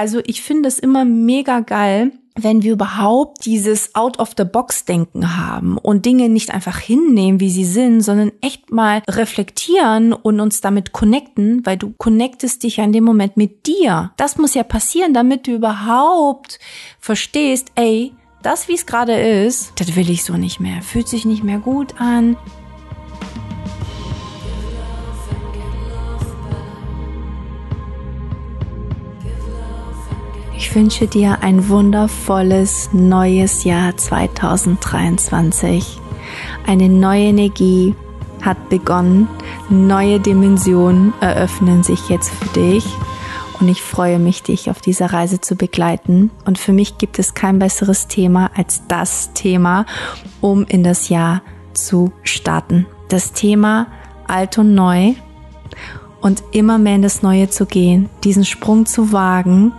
Also 0.00 0.22
ich 0.24 0.40
finde 0.40 0.66
es 0.66 0.78
immer 0.78 1.04
mega 1.04 1.60
geil, 1.60 2.12
wenn 2.34 2.62
wir 2.62 2.72
überhaupt 2.72 3.44
dieses 3.44 3.94
Out-of-the-Box-Denken 3.94 5.36
haben 5.36 5.76
und 5.76 6.06
Dinge 6.06 6.30
nicht 6.30 6.54
einfach 6.54 6.78
hinnehmen, 6.78 7.38
wie 7.38 7.50
sie 7.50 7.66
sind, 7.66 8.00
sondern 8.00 8.32
echt 8.40 8.72
mal 8.72 9.02
reflektieren 9.06 10.14
und 10.14 10.40
uns 10.40 10.62
damit 10.62 10.92
connecten, 10.92 11.66
weil 11.66 11.76
du 11.76 11.92
connectest 11.98 12.62
dich 12.62 12.78
ja 12.78 12.84
in 12.84 12.92
dem 12.92 13.04
Moment 13.04 13.36
mit 13.36 13.66
dir. 13.66 14.12
Das 14.16 14.38
muss 14.38 14.54
ja 14.54 14.62
passieren, 14.62 15.12
damit 15.12 15.46
du 15.46 15.50
überhaupt 15.50 16.58
verstehst, 16.98 17.70
ey, 17.74 18.14
das, 18.40 18.68
wie 18.68 18.76
es 18.76 18.86
gerade 18.86 19.20
ist, 19.20 19.72
das 19.76 19.96
will 19.96 20.08
ich 20.08 20.24
so 20.24 20.32
nicht 20.32 20.60
mehr, 20.60 20.80
fühlt 20.80 21.08
sich 21.08 21.26
nicht 21.26 21.44
mehr 21.44 21.58
gut 21.58 22.00
an, 22.00 22.38
Ich 30.60 30.74
wünsche 30.74 31.06
dir 31.06 31.38
ein 31.40 31.70
wundervolles 31.70 32.90
neues 32.92 33.64
Jahr 33.64 33.96
2023. 33.96 35.98
Eine 36.66 36.90
neue 36.90 37.28
Energie 37.28 37.94
hat 38.42 38.68
begonnen. 38.68 39.26
Neue 39.70 40.20
Dimensionen 40.20 41.14
eröffnen 41.22 41.82
sich 41.82 42.10
jetzt 42.10 42.28
für 42.28 42.48
dich. 42.50 42.84
Und 43.58 43.68
ich 43.68 43.80
freue 43.80 44.18
mich, 44.18 44.42
dich 44.42 44.68
auf 44.68 44.82
dieser 44.82 45.14
Reise 45.14 45.40
zu 45.40 45.56
begleiten. 45.56 46.30
Und 46.44 46.58
für 46.58 46.74
mich 46.74 46.98
gibt 46.98 47.18
es 47.18 47.32
kein 47.32 47.58
besseres 47.58 48.06
Thema 48.06 48.50
als 48.54 48.82
das 48.86 49.32
Thema, 49.32 49.86
um 50.42 50.66
in 50.66 50.84
das 50.84 51.08
Jahr 51.08 51.40
zu 51.72 52.12
starten. 52.22 52.84
Das 53.08 53.32
Thema 53.32 53.86
alt 54.26 54.58
und 54.58 54.74
neu 54.74 55.14
und 56.20 56.42
immer 56.52 56.76
mehr 56.76 56.96
in 56.96 57.02
das 57.02 57.22
Neue 57.22 57.48
zu 57.48 57.64
gehen, 57.64 58.10
diesen 58.24 58.44
Sprung 58.44 58.84
zu 58.84 59.10
wagen 59.10 59.72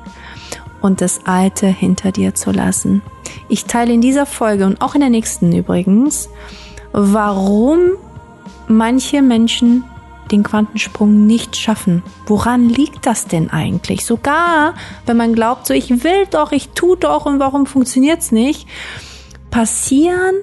und 0.82 1.02
das 1.02 1.26
Alte 1.26 1.68
hinter 1.68 2.12
dir 2.12 2.36
zu 2.36 2.52
lassen. 2.52 3.02
Ich 3.48 3.66
teile 3.66 3.94
in 3.94 4.02
dieser 4.02 4.26
Folge 4.26 4.66
und 4.66 4.82
auch 4.82 4.96
in 4.96 5.02
der 5.02 5.10
nächsten 5.10 5.52
übrigens, 5.54 6.30
warum 6.92 7.80
manche 8.68 9.22
Menschen 9.22 9.84
den 10.32 10.44
Quantensprung 10.44 11.28
nicht 11.28 11.58
schaffen. 11.58 12.04
Woran 12.26 12.70
liegt 12.70 13.06
das 13.06 13.28
denn 13.28 13.50
eigentlich? 13.50 14.06
Sogar, 14.06 14.76
wenn 15.06 15.18
man 15.18 15.34
glaubt, 15.34 15.68
so 15.68 15.74
ich 15.74 16.04
will 16.04 16.26
doch, 16.30 16.52
ich 16.52 16.70
tu 16.70 16.96
doch 16.96 17.26
und 17.26 17.40
warum 17.40 17.66
funktioniert's 17.66 18.32
nicht, 18.32 18.68
passieren 19.50 20.36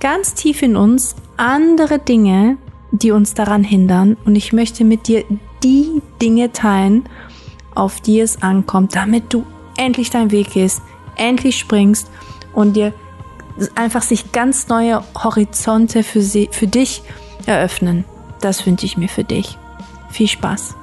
ganz 0.00 0.34
tief 0.34 0.62
in 0.62 0.76
uns 0.76 1.14
andere 1.36 1.98
Dinge, 2.00 2.58
die 2.90 3.12
uns 3.12 3.34
daran 3.34 3.62
hindern. 3.64 4.16
Und 4.24 4.34
ich 4.34 4.52
möchte 4.52 4.84
mit 4.84 5.06
dir 5.06 5.24
die 5.62 6.02
Dinge 6.20 6.52
teilen, 6.52 7.04
auf 7.74 8.00
die 8.00 8.20
es 8.20 8.42
ankommt, 8.42 8.96
damit 8.96 9.32
du 9.32 9.44
endlich 9.82 10.10
deinen 10.10 10.30
Weg 10.30 10.52
gehst, 10.52 10.82
endlich 11.16 11.58
springst 11.58 12.08
und 12.52 12.74
dir 12.74 12.94
einfach 13.74 14.02
sich 14.02 14.30
ganz 14.32 14.68
neue 14.68 15.02
Horizonte 15.14 16.04
für, 16.04 16.22
sie, 16.22 16.48
für 16.50 16.66
dich 16.66 17.02
eröffnen. 17.46 18.04
Das 18.40 18.66
wünsche 18.66 18.86
ich 18.86 18.96
mir 18.96 19.08
für 19.08 19.24
dich. 19.24 19.58
Viel 20.10 20.28
Spaß. 20.28 20.76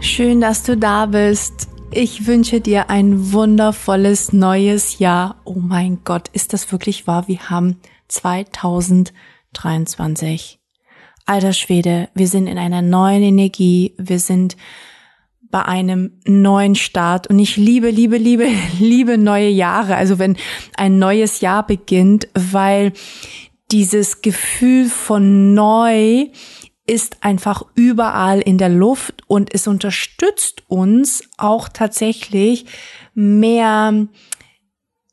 Schön, 0.00 0.40
dass 0.40 0.62
du 0.62 0.76
da 0.76 1.06
bist. 1.06 1.68
Ich 1.90 2.26
wünsche 2.26 2.60
dir 2.60 2.90
ein 2.90 3.32
wundervolles 3.32 4.32
neues 4.32 4.98
Jahr. 4.98 5.36
Oh 5.44 5.58
mein 5.58 6.00
Gott, 6.04 6.28
ist 6.32 6.52
das 6.52 6.72
wirklich 6.72 7.06
wahr? 7.06 7.28
Wir 7.28 7.50
haben 7.50 7.78
2023. 8.08 10.63
Alter 11.26 11.54
Schwede, 11.54 12.08
wir 12.14 12.28
sind 12.28 12.46
in 12.46 12.58
einer 12.58 12.82
neuen 12.82 13.22
Energie, 13.22 13.94
wir 13.96 14.18
sind 14.18 14.56
bei 15.40 15.64
einem 15.64 16.20
neuen 16.26 16.74
Start 16.74 17.28
und 17.28 17.38
ich 17.38 17.56
liebe, 17.56 17.88
liebe, 17.88 18.18
liebe, 18.18 18.46
liebe 18.78 19.16
neue 19.16 19.48
Jahre. 19.48 19.96
Also 19.96 20.18
wenn 20.18 20.36
ein 20.76 20.98
neues 20.98 21.40
Jahr 21.40 21.66
beginnt, 21.66 22.28
weil 22.34 22.92
dieses 23.70 24.20
Gefühl 24.20 24.86
von 24.86 25.54
neu 25.54 26.26
ist 26.86 27.16
einfach 27.22 27.62
überall 27.74 28.40
in 28.40 28.58
der 28.58 28.68
Luft 28.68 29.22
und 29.26 29.54
es 29.54 29.66
unterstützt 29.66 30.62
uns 30.68 31.22
auch 31.38 31.70
tatsächlich 31.70 32.66
mehr 33.14 34.06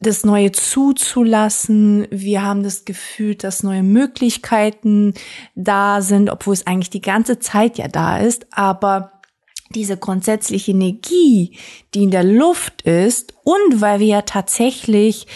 das 0.02 0.26
Neue 0.26 0.52
zuzulassen. 0.52 2.08
Wir 2.10 2.44
haben 2.44 2.64
das 2.64 2.86
Gefühl, 2.86 3.36
dass 3.36 3.64
neue 3.64 3.84
Möglichkeiten 3.84 5.14
da 5.56 6.02
sind, 6.02 6.30
obwohl 6.30 6.54
es 6.54 6.66
eigentlich 6.66 6.90
die 6.90 7.02
ganze 7.02 7.40
Zeit 7.40 7.78
ja 7.78 7.88
da 7.88 8.18
ist. 8.18 8.48
Aber 8.52 9.22
diese 9.70 9.98
grundsätzliche 9.98 10.72
Energie, 10.72 11.58
die 11.94 12.04
in 12.04 12.12
der 12.12 12.24
Luft 12.24 12.82
ist 12.82 13.36
und 13.44 13.80
weil 13.80 14.00
wir 14.00 14.08
ja 14.08 14.22
tatsächlich 14.24 15.28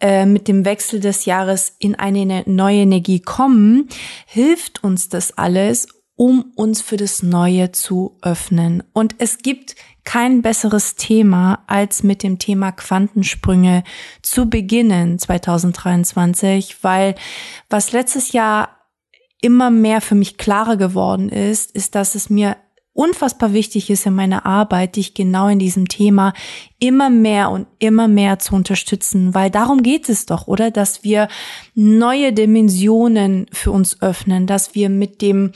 äh, 0.00 0.26
mit 0.26 0.48
dem 0.48 0.64
Wechsel 0.64 1.00
des 1.00 1.24
Jahres 1.24 1.74
in 1.78 1.94
eine 1.94 2.24
ne-, 2.24 2.44
neue 2.46 2.82
Energie 2.82 3.20
kommen, 3.20 3.88
hilft 4.26 4.84
uns 4.84 5.08
das 5.08 5.36
alles, 5.36 5.88
um 6.16 6.52
uns 6.54 6.80
für 6.80 6.96
das 6.96 7.22
Neue 7.22 7.72
zu 7.72 8.16
öffnen. 8.22 8.84
Und 8.92 9.16
es 9.18 9.38
gibt 9.38 9.74
kein 10.04 10.42
besseres 10.42 10.96
Thema, 10.96 11.64
als 11.66 12.02
mit 12.02 12.22
dem 12.22 12.38
Thema 12.38 12.72
Quantensprünge 12.72 13.84
zu 14.22 14.48
beginnen 14.48 15.18
2023, 15.18 16.82
weil 16.82 17.14
was 17.70 17.92
letztes 17.92 18.32
Jahr 18.32 18.68
immer 19.40 19.70
mehr 19.70 20.00
für 20.00 20.14
mich 20.14 20.38
klarer 20.38 20.76
geworden 20.76 21.28
ist, 21.28 21.70
ist, 21.72 21.94
dass 21.94 22.14
es 22.14 22.30
mir 22.30 22.56
unfassbar 22.94 23.52
wichtig 23.52 23.90
ist 23.90 24.06
in 24.06 24.14
meiner 24.14 24.46
Arbeit, 24.46 24.96
dich 24.96 25.14
genau 25.14 25.48
in 25.48 25.58
diesem 25.58 25.88
Thema 25.88 26.32
immer 26.78 27.10
mehr 27.10 27.50
und 27.50 27.66
immer 27.80 28.08
mehr 28.08 28.38
zu 28.38 28.54
unterstützen, 28.54 29.34
weil 29.34 29.50
darum 29.50 29.82
geht 29.82 30.08
es 30.08 30.26
doch, 30.26 30.46
oder? 30.46 30.70
Dass 30.70 31.02
wir 31.02 31.28
neue 31.74 32.32
Dimensionen 32.32 33.46
für 33.52 33.72
uns 33.72 34.00
öffnen, 34.00 34.46
dass 34.46 34.76
wir 34.76 34.88
mit 34.88 35.20
dem 35.20 35.50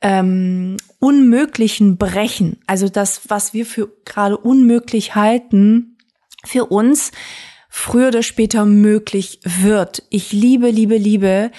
ähm, 0.00 0.76
Unmöglichen 0.98 1.96
brechen. 1.96 2.58
Also 2.66 2.88
das, 2.88 3.22
was 3.28 3.54
wir 3.54 3.66
für 3.66 3.90
gerade 4.04 4.36
unmöglich 4.36 5.14
halten, 5.14 5.96
für 6.44 6.66
uns 6.66 7.12
früher 7.68 8.08
oder 8.08 8.22
später 8.22 8.66
möglich 8.66 9.40
wird. 9.44 10.02
Ich 10.10 10.32
liebe, 10.32 10.70
liebe, 10.70 10.96
liebe 10.96 11.50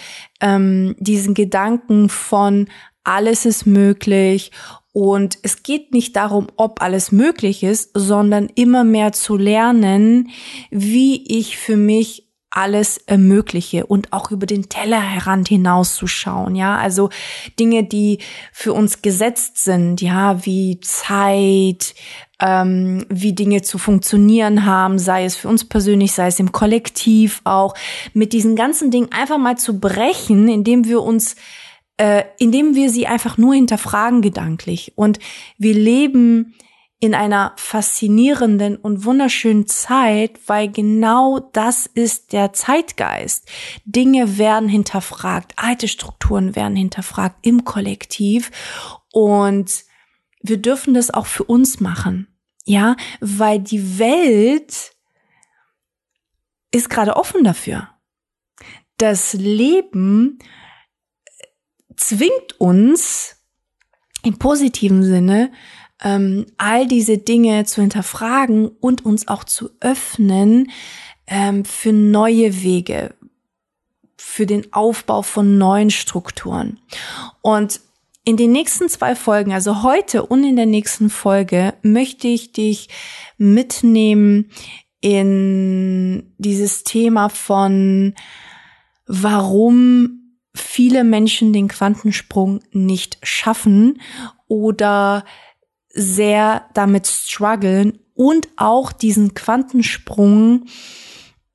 ähm, 0.41 0.95
diesen 0.99 1.33
Gedanken 1.33 2.09
von 2.09 2.67
alles 3.03 3.45
ist 3.45 3.65
möglich 3.65 4.51
und 4.93 5.39
es 5.41 5.63
geht 5.63 5.93
nicht 5.93 6.15
darum, 6.17 6.47
ob 6.57 6.81
alles 6.81 7.11
möglich 7.11 7.63
ist, 7.63 7.91
sondern 7.93 8.49
immer 8.55 8.83
mehr 8.83 9.13
zu 9.13 9.37
lernen, 9.37 10.29
wie 10.69 11.39
ich 11.39 11.57
für 11.57 11.77
mich 11.77 12.30
alles 12.51 12.97
ermögliche 12.97 13.85
und 13.85 14.11
auch 14.11 14.29
über 14.29 14.45
den 14.45 14.69
Tellerrand 14.69 15.47
hinauszuschauen, 15.47 16.55
ja, 16.55 16.77
also 16.77 17.09
Dinge, 17.59 17.83
die 17.85 18.19
für 18.51 18.73
uns 18.73 19.01
gesetzt 19.01 19.63
sind, 19.63 20.01
ja, 20.01 20.45
wie 20.45 20.79
Zeit, 20.81 21.95
ähm, 22.41 23.05
wie 23.09 23.33
Dinge 23.33 23.61
zu 23.61 23.77
funktionieren 23.77 24.65
haben, 24.65 24.99
sei 24.99 25.23
es 25.25 25.35
für 25.35 25.47
uns 25.47 25.67
persönlich, 25.67 26.11
sei 26.11 26.27
es 26.27 26.39
im 26.39 26.51
Kollektiv 26.51 27.41
auch, 27.45 27.73
mit 28.13 28.33
diesen 28.33 28.55
ganzen 28.55 28.91
Dingen 28.91 29.11
einfach 29.11 29.37
mal 29.37 29.57
zu 29.57 29.79
brechen, 29.79 30.49
indem 30.49 30.85
wir 30.85 31.01
uns 31.01 31.35
äh, 31.97 32.23
indem 32.39 32.73
wir 32.73 32.89
sie 32.89 33.05
einfach 33.05 33.37
nur 33.37 33.53
hinterfragen 33.53 34.23
gedanklich. 34.23 34.93
Und 34.95 35.19
wir 35.59 35.75
leben 35.75 36.55
in 37.01 37.15
einer 37.15 37.53
faszinierenden 37.57 38.77
und 38.77 39.05
wunderschönen 39.05 39.65
Zeit, 39.65 40.39
weil 40.45 40.71
genau 40.71 41.39
das 41.39 41.87
ist 41.87 42.31
der 42.31 42.53
Zeitgeist. 42.53 43.49
Dinge 43.85 44.37
werden 44.37 44.69
hinterfragt, 44.69 45.53
alte 45.55 45.87
Strukturen 45.87 46.55
werden 46.55 46.75
hinterfragt 46.75 47.37
im 47.41 47.65
Kollektiv 47.65 48.51
und 49.11 49.83
wir 50.43 50.61
dürfen 50.61 50.93
das 50.93 51.11
auch 51.11 51.25
für 51.25 51.43
uns 51.43 51.79
machen. 51.79 52.27
Ja, 52.65 52.95
weil 53.19 53.59
die 53.59 53.97
Welt 53.97 54.93
ist 56.69 56.87
gerade 56.87 57.15
offen 57.15 57.43
dafür. 57.43 57.89
Das 58.97 59.33
Leben 59.33 60.37
zwingt 61.97 62.59
uns 62.59 63.37
im 64.21 64.37
positiven 64.37 65.03
Sinne 65.03 65.51
ähm, 66.03 66.45
all 66.57 66.87
diese 66.87 67.17
Dinge 67.17 67.65
zu 67.65 67.81
hinterfragen 67.81 68.67
und 68.79 69.05
uns 69.05 69.27
auch 69.27 69.43
zu 69.43 69.69
öffnen 69.79 70.71
ähm, 71.27 71.63
für 71.65 71.93
neue 71.93 72.63
Wege, 72.63 73.13
für 74.17 74.45
den 74.45 74.71
Aufbau 74.73 75.21
von 75.21 75.57
neuen 75.57 75.89
Strukturen. 75.89 76.79
Und 77.41 77.81
in 78.23 78.37
den 78.37 78.51
nächsten 78.51 78.87
zwei 78.87 79.15
Folgen, 79.15 79.51
also 79.51 79.83
heute 79.83 80.25
und 80.25 80.43
in 80.43 80.55
der 80.55 80.67
nächsten 80.67 81.09
Folge, 81.09 81.73
möchte 81.81 82.27
ich 82.27 82.51
dich 82.51 82.89
mitnehmen 83.37 84.51
in 84.99 86.33
dieses 86.37 86.83
Thema 86.83 87.29
von, 87.29 88.13
warum 89.07 90.37
viele 90.53 91.03
Menschen 91.03 91.53
den 91.53 91.67
Quantensprung 91.67 92.59
nicht 92.71 93.17
schaffen 93.23 94.01
oder 94.47 95.25
sehr 95.93 96.65
damit 96.73 97.07
strugglen 97.07 97.99
und 98.13 98.47
auch 98.57 98.91
diesen 98.91 99.33
Quantensprung 99.33 100.65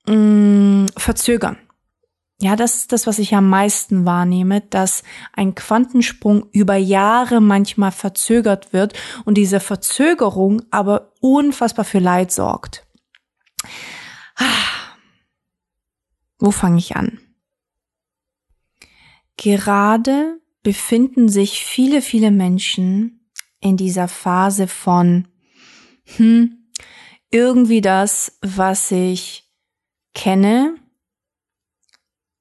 mh, 0.07 0.15
mm, 0.15 0.87
verzögern. 0.97 1.59
Ja, 2.39 2.55
das 2.55 2.77
ist 2.77 2.93
das, 2.93 3.07
was 3.07 3.19
ich 3.19 3.35
am 3.35 3.49
meisten 3.49 4.05
wahrnehme, 4.05 4.61
dass 4.61 5.03
ein 5.33 5.55
Quantensprung 5.55 6.47
über 6.53 6.77
Jahre 6.77 7.41
manchmal 7.41 7.93
verzögert 7.93 8.75
wird 8.75 8.93
und 9.25 9.39
diese 9.39 9.59
Verzögerung 9.59 10.61
aber 10.71 11.13
unfassbar 11.21 11.87
für 11.87 11.99
Leid 11.99 12.31
sorgt. 12.31 12.87
Wo 16.39 16.51
fange 16.51 16.77
ich 16.77 16.95
an? 16.95 17.19
Gerade 19.39 20.39
befinden 20.63 21.31
sich 21.31 21.65
viele, 21.65 22.03
viele 22.03 22.31
Menschen 22.31 23.16
in 23.61 23.77
dieser 23.77 24.09
Phase 24.09 24.69
von, 24.69 25.29
hm, 26.17 26.71
irgendwie 27.31 27.81
das, 27.81 28.39
was 28.41 28.91
ich 28.91 29.51
kenne, 30.15 30.77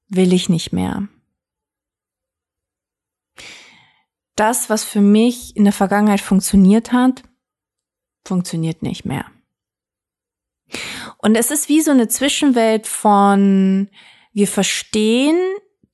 will 0.08 0.32
ich 0.32 0.48
nicht 0.48 0.72
mehr. 0.72 1.08
Das, 4.36 4.68
was 4.68 4.84
für 4.84 5.00
mich 5.00 5.56
in 5.56 5.64
der 5.64 5.72
Vergangenheit 5.72 6.20
funktioniert 6.20 6.92
hat, 6.92 7.22
funktioniert 8.24 8.82
nicht 8.82 9.04
mehr. 9.04 9.24
Und 11.18 11.36
es 11.36 11.50
ist 11.50 11.68
wie 11.68 11.80
so 11.80 11.90
eine 11.90 12.08
Zwischenwelt 12.08 12.86
von, 12.86 13.88
wir 14.32 14.48
verstehen, 14.48 15.38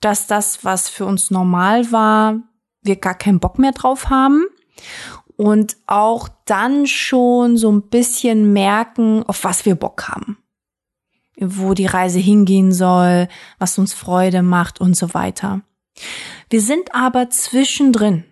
dass 0.01 0.27
das, 0.27 0.65
was 0.65 0.89
für 0.89 1.07
uns 1.07 1.31
normal 1.31 1.93
war, 1.93 2.43
wir 2.83 2.97
gar 2.97 3.17
keinen 3.17 3.39
Bock 3.39 3.59
mehr 3.59 3.73
drauf 3.73 4.11
haben. 4.11 4.45
Und 5.37 5.77
auch 5.87 6.29
dann 6.45 6.87
schon 6.87 7.57
so 7.57 7.71
ein 7.73 7.83
bisschen 7.83 8.53
merken, 8.53 9.25
auf 9.27 9.45
was 9.45 9.65
wir 9.65 9.75
Bock 9.75 10.09
haben 10.09 10.37
wo 11.39 11.75
die 11.75 11.87
Reise 11.87 12.19
hingehen 12.19 12.73
soll, 12.73 13.29
was 13.59 13.79
uns 13.79 13.93
Freude 13.93 14.43
macht 14.43 14.81
und 14.81 14.97
so 14.97 15.15
weiter. 15.15 15.63
Wir 16.51 16.61
sind 16.61 16.95
aber 16.95 17.31
zwischendrin. 17.31 18.25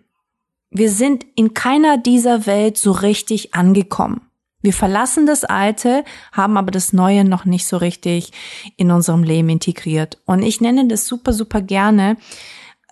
Wir 0.71 0.91
sind 0.91 1.27
in 1.35 1.55
keiner 1.55 1.99
dieser 1.99 2.47
Welt 2.47 2.79
so 2.79 2.93
richtig 2.93 3.55
angekommen. 3.55 4.23
Wir 4.63 4.73
verlassen 4.75 5.27
das 5.27 5.45
Alte, 5.45 6.05
haben 6.33 6.57
aber 6.57 6.71
das 6.71 6.93
Neue 6.93 7.25
noch 7.25 7.47
nicht 7.47 7.67
so 7.67 7.79
richtig 7.79 8.33
in 8.77 8.91
unserem 8.91 9.25
Leben 9.25 9.49
integriert. 9.49 10.19
Und 10.27 10.43
ich 10.43 10.61
nenne 10.61 10.87
das 10.87 11.07
super, 11.07 11.33
super 11.33 11.63
gerne 11.63 12.19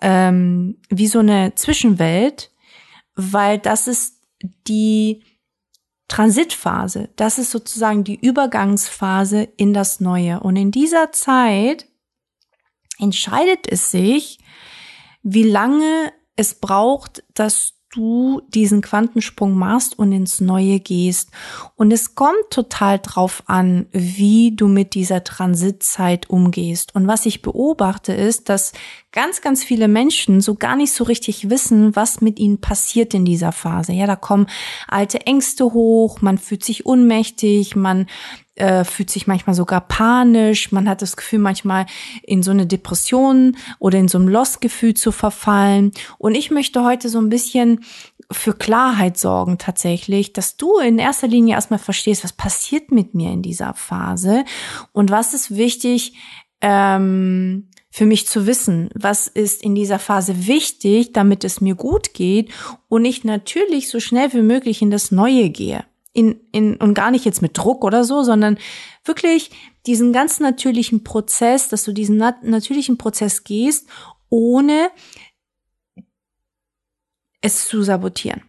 ähm, 0.01 0.77
wie 0.89 1.07
so 1.07 1.19
eine 1.19 1.53
Zwischenwelt, 1.55 2.51
weil 3.19 3.59
das 3.59 3.87
ist 3.87 4.21
die 4.67 5.23
Transitphase, 6.07 7.09
das 7.17 7.37
ist 7.37 7.51
sozusagen 7.51 8.03
die 8.03 8.19
Übergangsphase 8.19 9.43
in 9.57 9.73
das 9.73 9.99
Neue. 9.99 10.39
Und 10.39 10.55
in 10.55 10.71
dieser 10.71 11.11
Zeit 11.11 11.87
entscheidet 12.97 13.67
es 13.71 13.91
sich, 13.91 14.39
wie 15.21 15.43
lange 15.43 16.11
es 16.35 16.55
braucht, 16.55 17.23
dass 17.33 17.78
du 17.91 18.41
diesen 18.49 18.81
Quantensprung 18.81 19.53
machst 19.55 19.97
und 19.97 20.11
ins 20.11 20.41
Neue 20.41 20.79
gehst. 20.79 21.31
Und 21.75 21.91
es 21.91 22.15
kommt 22.15 22.49
total 22.51 22.99
drauf 22.99 23.43
an, 23.47 23.87
wie 23.91 24.55
du 24.55 24.67
mit 24.67 24.93
dieser 24.93 25.23
Transitzeit 25.23 26.29
umgehst. 26.29 26.93
Und 26.93 27.07
was 27.07 27.25
ich 27.25 27.41
beobachte 27.41 28.13
ist, 28.13 28.49
dass 28.49 28.73
ganz, 29.11 29.41
ganz 29.41 29.63
viele 29.63 29.87
Menschen 29.87 30.41
so 30.41 30.55
gar 30.55 30.75
nicht 30.75 30.93
so 30.93 31.03
richtig 31.03 31.49
wissen, 31.49 31.95
was 31.95 32.21
mit 32.21 32.39
ihnen 32.39 32.61
passiert 32.61 33.13
in 33.13 33.25
dieser 33.25 33.51
Phase. 33.51 33.93
Ja, 33.93 34.05
da 34.05 34.15
kommen 34.15 34.47
alte 34.87 35.25
Ängste 35.25 35.65
hoch, 35.65 36.21
man 36.21 36.37
fühlt 36.37 36.63
sich 36.63 36.85
ohnmächtig, 36.85 37.75
man 37.75 38.05
äh, 38.59 38.83
fühlt 38.83 39.09
sich 39.09 39.27
manchmal 39.27 39.55
sogar 39.55 39.81
panisch, 39.81 40.71
man 40.71 40.87
hat 40.87 41.01
das 41.01 41.17
Gefühl, 41.17 41.39
manchmal 41.39 41.85
in 42.23 42.43
so 42.43 42.51
eine 42.51 42.67
Depression 42.67 43.57
oder 43.79 43.97
in 43.97 44.07
so 44.07 44.19
ein 44.19 44.27
Lost-Gefühl 44.27 44.93
zu 44.93 45.11
verfallen. 45.11 45.91
Und 46.17 46.35
ich 46.35 46.51
möchte 46.51 46.83
heute 46.83 47.09
so 47.09 47.19
ein 47.19 47.29
bisschen 47.29 47.83
für 48.31 48.53
Klarheit 48.53 49.17
sorgen 49.17 49.57
tatsächlich, 49.57 50.33
dass 50.33 50.57
du 50.57 50.77
in 50.77 50.99
erster 50.99 51.27
Linie 51.27 51.55
erstmal 51.55 51.79
verstehst, 51.79 52.23
was 52.23 52.33
passiert 52.33 52.91
mit 52.91 53.15
mir 53.15 53.31
in 53.31 53.41
dieser 53.41 53.73
Phase 53.73 54.43
und 54.91 55.09
was 55.09 55.33
ist 55.33 55.55
wichtig, 55.55 56.13
ähm, 56.61 57.69
für 57.89 58.05
mich 58.05 58.27
zu 58.27 58.45
wissen, 58.45 58.89
was 58.93 59.27
ist 59.27 59.63
in 59.63 59.73
dieser 59.73 59.97
Phase 59.97 60.45
wichtig, 60.45 61.11
damit 61.13 61.43
es 61.43 61.59
mir 61.59 61.73
gut 61.73 62.13
geht 62.13 62.51
und 62.87 63.03
ich 63.03 63.23
natürlich 63.23 63.89
so 63.89 63.99
schnell 63.99 64.31
wie 64.33 64.43
möglich 64.43 64.83
in 64.83 64.91
das 64.91 65.11
Neue 65.11 65.49
gehe 65.49 65.85
in, 66.13 66.39
in, 66.51 66.75
und 66.77 66.93
gar 66.93 67.11
nicht 67.11 67.25
jetzt 67.25 67.41
mit 67.41 67.57
Druck 67.57 67.83
oder 67.83 68.03
so, 68.03 68.23
sondern 68.23 68.57
wirklich 69.05 69.51
diesen 69.85 70.11
ganz 70.13 70.39
natürlichen 70.39 71.03
Prozess, 71.03 71.69
dass 71.69 71.83
du 71.83 71.93
diesen 71.93 72.17
nat 72.17 72.43
natürlichen 72.43 72.97
Prozess 72.97 73.43
gehst, 73.43 73.87
ohne 74.29 74.89
es 77.41 77.67
zu 77.67 77.81
sabotieren. 77.83 78.43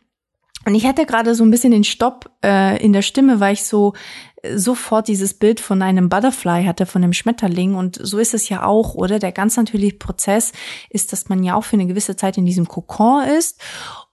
Und 0.67 0.75
ich 0.75 0.87
hatte 0.87 1.07
gerade 1.07 1.35
so 1.35 1.43
ein 1.45 1.51
bisschen 1.51 1.73
den 1.73 1.85
Stopp 1.85 2.31
äh, 2.45 2.83
in 2.83 2.93
der 2.93 3.03
Stimme, 3.03 3.41
weil 3.41 3.55
ich 3.55 3.65
so 3.65 3.95
äh, 4.43 4.59
sofort 4.59 5.09
dieses 5.09 5.35
Bild 5.35 5.59
von 5.59 5.81
einem 5.81 6.11
Butterfly 6.11 6.65
hatte, 6.65 6.85
von 6.85 7.03
einem 7.03 7.15
Schmetterling. 7.15 7.75
Und 7.75 7.99
so 8.03 8.19
ist 8.19 8.35
es 8.35 8.49
ja 8.51 8.65
auch, 8.65 8.95
oder? 8.95 9.19
Der 9.19 9.33
ganz 9.33 9.57
natürliche 9.57 9.97
Prozess 9.97 10.53
ist, 10.91 11.13
dass 11.13 11.29
man 11.29 11.43
ja 11.43 11.55
auch 11.55 11.65
für 11.65 11.77
eine 11.77 11.87
gewisse 11.87 12.17
Zeit 12.17 12.37
in 12.37 12.45
diesem 12.45 12.69
Kokon 12.69 13.25
ist 13.25 13.59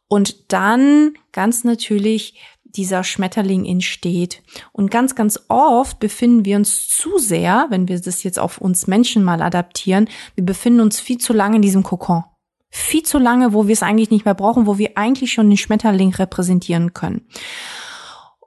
und 0.07 0.53
dann 0.53 1.13
ganz 1.33 1.63
natürlich 1.63 2.39
dieser 2.75 3.03
Schmetterling 3.03 3.65
entsteht. 3.65 4.43
Und 4.71 4.91
ganz, 4.91 5.15
ganz 5.15 5.39
oft 5.47 5.99
befinden 5.99 6.45
wir 6.45 6.57
uns 6.57 6.87
zu 6.87 7.17
sehr, 7.17 7.67
wenn 7.69 7.87
wir 7.87 7.99
das 7.99 8.23
jetzt 8.23 8.39
auf 8.39 8.59
uns 8.59 8.87
Menschen 8.87 9.23
mal 9.23 9.41
adaptieren, 9.41 10.09
wir 10.35 10.45
befinden 10.45 10.81
uns 10.81 10.99
viel 10.99 11.17
zu 11.17 11.33
lange 11.33 11.57
in 11.57 11.61
diesem 11.61 11.83
Kokon. 11.83 12.23
Viel 12.69 13.03
zu 13.03 13.17
lange, 13.17 13.53
wo 13.53 13.67
wir 13.67 13.73
es 13.73 13.83
eigentlich 13.83 14.11
nicht 14.11 14.25
mehr 14.25 14.33
brauchen, 14.33 14.67
wo 14.67 14.77
wir 14.77 14.97
eigentlich 14.97 15.31
schon 15.31 15.49
den 15.49 15.57
Schmetterling 15.57 16.13
repräsentieren 16.13 16.93
können. 16.93 17.27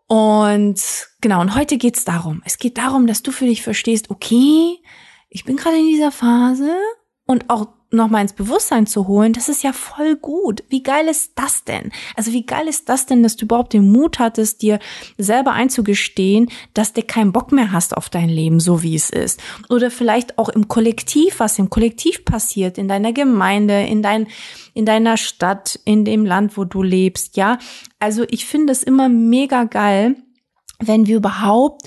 Und 0.06 0.80
genau, 1.20 1.40
und 1.40 1.54
heute 1.54 1.78
geht's 1.78 2.04
darum. 2.04 2.42
Es 2.44 2.58
geht 2.58 2.78
darum, 2.78 3.06
dass 3.06 3.22
du 3.22 3.32
für 3.32 3.46
dich 3.46 3.62
verstehst, 3.62 4.10
okay, 4.10 4.78
ich 5.28 5.44
bin 5.44 5.56
gerade 5.56 5.78
in 5.78 5.86
dieser 5.86 6.10
Phase 6.10 6.76
und 7.26 7.48
auch 7.48 7.68
nochmal 7.90 8.22
ins 8.22 8.32
Bewusstsein 8.32 8.86
zu 8.86 9.08
holen, 9.08 9.32
das 9.32 9.48
ist 9.48 9.62
ja 9.62 9.72
voll 9.72 10.16
gut. 10.16 10.62
Wie 10.68 10.82
geil 10.82 11.08
ist 11.08 11.32
das 11.34 11.64
denn? 11.64 11.90
Also 12.14 12.32
wie 12.32 12.46
geil 12.46 12.68
ist 12.68 12.88
das 12.88 13.06
denn, 13.06 13.22
dass 13.22 13.36
du 13.36 13.46
überhaupt 13.46 13.72
den 13.72 13.90
Mut 13.90 14.18
hattest, 14.18 14.62
dir 14.62 14.78
selber 15.18 15.52
einzugestehen, 15.52 16.50
dass 16.74 16.92
du 16.92 17.02
keinen 17.02 17.32
Bock 17.32 17.52
mehr 17.52 17.72
hast 17.72 17.96
auf 17.96 18.08
dein 18.08 18.28
Leben, 18.28 18.60
so 18.60 18.82
wie 18.82 18.94
es 18.94 19.10
ist. 19.10 19.40
Oder 19.68 19.90
vielleicht 19.90 20.38
auch 20.38 20.48
im 20.48 20.68
Kollektiv, 20.68 21.40
was 21.40 21.58
im 21.58 21.70
Kollektiv 21.70 22.24
passiert, 22.24 22.78
in 22.78 22.88
deiner 22.88 23.12
Gemeinde, 23.12 23.82
in 23.82 24.02
dein, 24.02 24.28
in 24.74 24.86
deiner 24.86 25.16
Stadt, 25.16 25.78
in 25.84 26.04
dem 26.04 26.24
Land, 26.24 26.56
wo 26.56 26.64
du 26.64 26.82
lebst, 26.82 27.36
ja. 27.36 27.58
Also 27.98 28.24
ich 28.28 28.46
finde 28.46 28.72
es 28.72 28.82
immer 28.82 29.08
mega 29.08 29.64
geil, 29.64 30.16
wenn 30.78 31.06
wir 31.06 31.16
überhaupt 31.16 31.82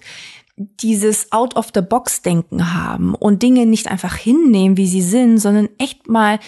dieses 0.56 1.32
Out-of-the-Box-Denken 1.32 2.74
haben 2.74 3.16
und 3.16 3.42
Dinge 3.42 3.66
nicht 3.66 3.88
einfach 3.88 4.16
hinnehmen, 4.16 4.78
wie 4.78 4.88
sie 4.88 5.02
sind, 5.02 5.40
sondern 5.40 5.70
echt 5.78 6.08
mal 6.08 6.40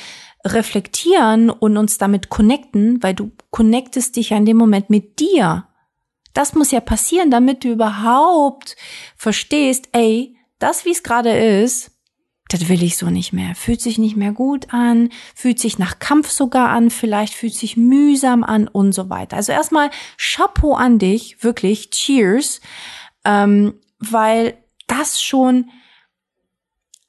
reflektieren 0.46 1.50
und 1.50 1.76
uns 1.78 1.98
damit 1.98 2.30
connecten, 2.30 3.02
weil 3.02 3.16
du 3.16 3.32
connectest 3.50 4.16
dich 4.16 4.30
ja 4.30 4.38
in 4.38 4.46
dem 4.46 4.58
Moment 4.58 4.90
mit 4.90 5.20
dir. 5.20 5.68
Das 6.34 6.54
muss 6.54 6.72
ja 6.72 6.82
passieren, 6.82 7.32
damit 7.32 7.64
du 7.64 7.70
überhaupt 7.70 8.76
verstehst, 9.16 9.90
ey, 9.94 10.38
das 10.60 10.86
wie 10.86 10.92
es 10.92 11.02
gerade 11.02 11.36
ist, 11.36 11.92
das 12.50 12.70
will 12.70 12.84
ich 12.84 12.98
so 12.98 13.10
nicht 13.10 13.34
mehr. 13.34 13.56
Fühlt 13.56 13.82
sich 13.82 13.98
nicht 13.98 14.16
mehr 14.16 14.32
gut 14.32 14.72
an, 14.72 15.10
fühlt 15.34 15.60
sich 15.60 15.80
nach 15.80 15.98
Kampf 15.98 16.30
sogar 16.30 16.70
an, 16.70 16.92
vielleicht 16.92 17.34
fühlt 17.34 17.56
sich 17.56 17.76
mühsam 17.76 18.44
an 18.44 18.68
und 18.68 18.94
so 18.94 19.10
weiter. 19.10 19.38
Also 19.38 19.52
erstmal 19.52 19.90
Chapeau 20.18 20.76
an 20.76 21.00
dich, 21.00 21.44
wirklich, 21.44 21.90
cheers. 21.90 22.62
Ähm, 23.24 23.74
weil 24.12 24.58
das 24.88 25.22
schon 25.22 25.70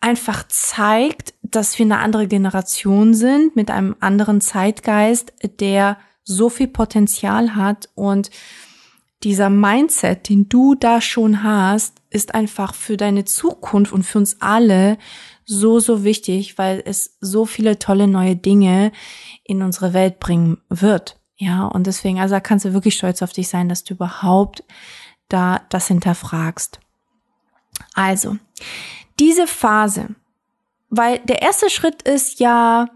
einfach 0.01 0.47
zeigt, 0.49 1.35
dass 1.43 1.79
wir 1.79 1.85
eine 1.85 1.99
andere 1.99 2.27
Generation 2.29 3.15
sind 3.15 3.57
mit 3.57 3.71
einem 3.71 3.97
anderen 4.01 4.41
Zeitgeist, 4.41 5.33
der 5.61 5.99
so 6.23 6.49
viel 6.49 6.69
Potenzial 6.69 7.55
hat 7.55 7.89
und 7.95 8.31
dieser 9.23 9.49
Mindset, 9.49 10.29
den 10.29 10.49
du 10.49 10.75
da 10.75 11.01
schon 11.01 11.43
hast, 11.43 12.03
ist 12.11 12.35
einfach 12.35 12.75
für 12.75 12.97
deine 12.97 13.25
Zukunft 13.25 13.93
und 13.93 14.03
für 14.03 14.19
uns 14.19 14.41
alle 14.41 14.99
so, 15.45 15.81
so 15.81 16.05
wichtig, 16.05 16.59
weil 16.59 16.83
es 16.85 17.17
so 17.21 17.47
viele 17.47 17.79
tolle 17.79 18.09
neue 18.09 18.37
Dinge 18.37 18.93
in 19.45 19.63
unsere 19.63 19.93
Welt 19.93 20.21
bringen 20.21 20.59
wird. 20.69 21.19
Ja, 21.37 21.67
und 21.67 21.87
deswegen, 21.87 22.21
also 22.21 22.35
da 22.35 22.41
kannst 22.41 22.65
du 22.65 22.73
wirklich 22.73 22.95
stolz 22.95 23.23
auf 23.23 23.33
dich 23.33 23.49
sein, 23.49 23.69
dass 23.69 23.85
du 23.85 23.95
überhaupt 23.95 24.65
da 25.29 25.63
das 25.71 25.89
hinterfragst. 25.89 26.81
Also, 27.97 28.37
diese 29.19 29.49
Phase 29.49 30.15
weil 30.89 31.19
der 31.21 31.43
erste 31.43 31.71
Schritt 31.71 32.03
ist 32.03 32.41
ja, 32.41 32.89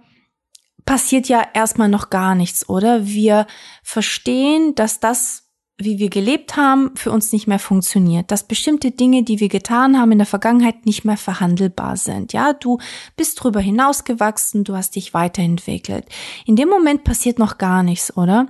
passiert 0.84 1.28
ja 1.28 1.44
erstmal 1.54 1.88
noch 1.88 2.10
gar 2.10 2.34
nichts, 2.34 2.68
oder? 2.68 3.06
Wir 3.06 3.46
verstehen, 3.82 4.74
dass 4.74 5.00
das, 5.00 5.48
wie 5.76 5.98
wir 5.98 6.10
gelebt 6.10 6.56
haben, 6.56 6.94
für 6.96 7.10
uns 7.10 7.32
nicht 7.32 7.46
mehr 7.46 7.58
funktioniert, 7.58 8.30
dass 8.30 8.46
bestimmte 8.46 8.90
Dinge, 8.90 9.22
die 9.22 9.40
wir 9.40 9.48
getan 9.48 9.98
haben 9.98 10.12
in 10.12 10.18
der 10.18 10.26
Vergangenheit, 10.26 10.86
nicht 10.86 11.04
mehr 11.04 11.16
verhandelbar 11.16 11.96
sind. 11.96 12.32
Ja, 12.32 12.52
du 12.52 12.78
bist 13.16 13.42
drüber 13.42 13.60
hinausgewachsen, 13.60 14.64
du 14.64 14.76
hast 14.76 14.96
dich 14.96 15.14
weiterentwickelt. 15.14 16.06
In 16.46 16.56
dem 16.56 16.68
Moment 16.68 17.04
passiert 17.04 17.38
noch 17.38 17.58
gar 17.58 17.82
nichts, 17.82 18.16
oder? 18.16 18.46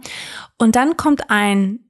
Und 0.59 0.77
dann 0.77 0.97
kommt 0.97 1.31
ein 1.31 1.90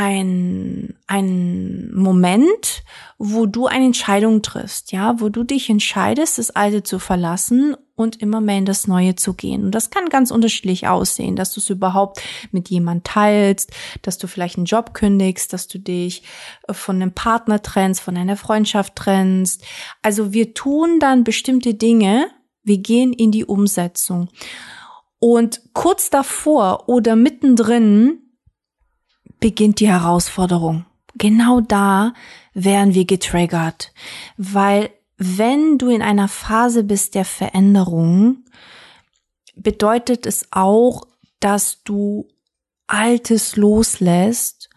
ein, 0.00 0.94
ein 1.08 1.90
Moment, 1.92 2.84
wo 3.18 3.44
du 3.44 3.66
eine 3.66 3.84
Entscheidung 3.84 4.40
triffst, 4.40 4.92
ja, 4.92 5.20
wo 5.20 5.28
du 5.28 5.44
dich 5.44 5.68
entscheidest, 5.68 6.38
das 6.38 6.50
Alte 6.50 6.82
zu 6.82 6.98
verlassen 6.98 7.76
und 7.96 8.16
immer 8.16 8.40
mehr 8.40 8.56
in 8.56 8.64
das 8.64 8.86
Neue 8.86 9.14
zu 9.14 9.34
gehen. 9.34 9.62
Und 9.62 9.74
das 9.74 9.90
kann 9.90 10.08
ganz 10.08 10.30
unterschiedlich 10.30 10.88
aussehen, 10.88 11.36
dass 11.36 11.52
du 11.52 11.60
es 11.60 11.68
überhaupt 11.68 12.22
mit 12.50 12.70
jemand 12.70 13.04
teilst, 13.04 13.72
dass 14.00 14.16
du 14.16 14.26
vielleicht 14.26 14.56
einen 14.56 14.64
Job 14.64 14.94
kündigst, 14.94 15.52
dass 15.52 15.68
du 15.68 15.78
dich 15.78 16.22
von 16.70 16.96
einem 16.96 17.12
Partner 17.12 17.60
trennst, 17.60 18.00
von 18.00 18.16
einer 18.16 18.38
Freundschaft 18.38 18.96
trennst. 18.96 19.62
Also 20.00 20.32
wir 20.32 20.54
tun 20.54 20.98
dann 20.98 21.24
bestimmte 21.24 21.74
Dinge, 21.74 22.28
wir 22.62 22.78
gehen 22.78 23.12
in 23.12 23.32
die 23.32 23.44
Umsetzung. 23.44 24.30
Und 25.18 25.60
kurz 25.74 26.08
davor 26.08 26.88
oder 26.88 27.16
mittendrin 27.16 28.29
beginnt 29.40 29.80
die 29.80 29.88
Herausforderung. 29.88 30.86
Genau 31.16 31.60
da 31.60 32.14
werden 32.54 32.94
wir 32.94 33.04
getriggert, 33.04 33.92
weil 34.36 34.90
wenn 35.16 35.76
du 35.76 35.88
in 35.88 36.02
einer 36.02 36.28
Phase 36.28 36.84
bist 36.84 37.14
der 37.14 37.24
Veränderung, 37.24 38.44
bedeutet 39.54 40.24
es 40.24 40.46
auch, 40.50 41.06
dass 41.40 41.82
du 41.82 42.28
Altes 42.86 43.56
loslässt 43.56 44.70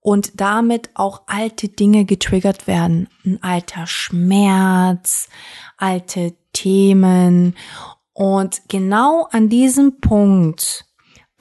und 0.00 0.40
damit 0.40 0.90
auch 0.94 1.22
alte 1.26 1.68
Dinge 1.68 2.04
getriggert 2.04 2.66
werden. 2.66 3.08
Ein 3.24 3.42
alter 3.42 3.86
Schmerz, 3.86 5.28
alte 5.76 6.34
Themen. 6.52 7.56
Und 8.12 8.62
genau 8.68 9.28
an 9.30 9.48
diesem 9.48 10.00
Punkt 10.00 10.86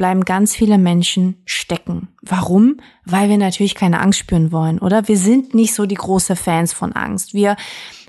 bleiben 0.02 0.26
ganz 0.26 0.56
viele 0.56 0.80
Menschen 0.80 1.44
stecken. 1.46 2.08
Warum? 2.24 2.78
Weil 3.06 3.30
wir 3.30 3.38
natürlich 3.38 3.76
keine 3.76 4.00
Angst 4.00 4.18
spüren 4.18 4.52
wollen, 4.52 4.80
oder? 4.80 5.08
Wir 5.08 5.16
sind 5.16 5.54
nicht 5.54 5.76
so 5.76 5.86
die 5.86 5.94
große 5.94 6.36
Fans 6.36 6.74
von 6.74 6.94
Angst. 6.94 7.36
Wir 7.36 7.56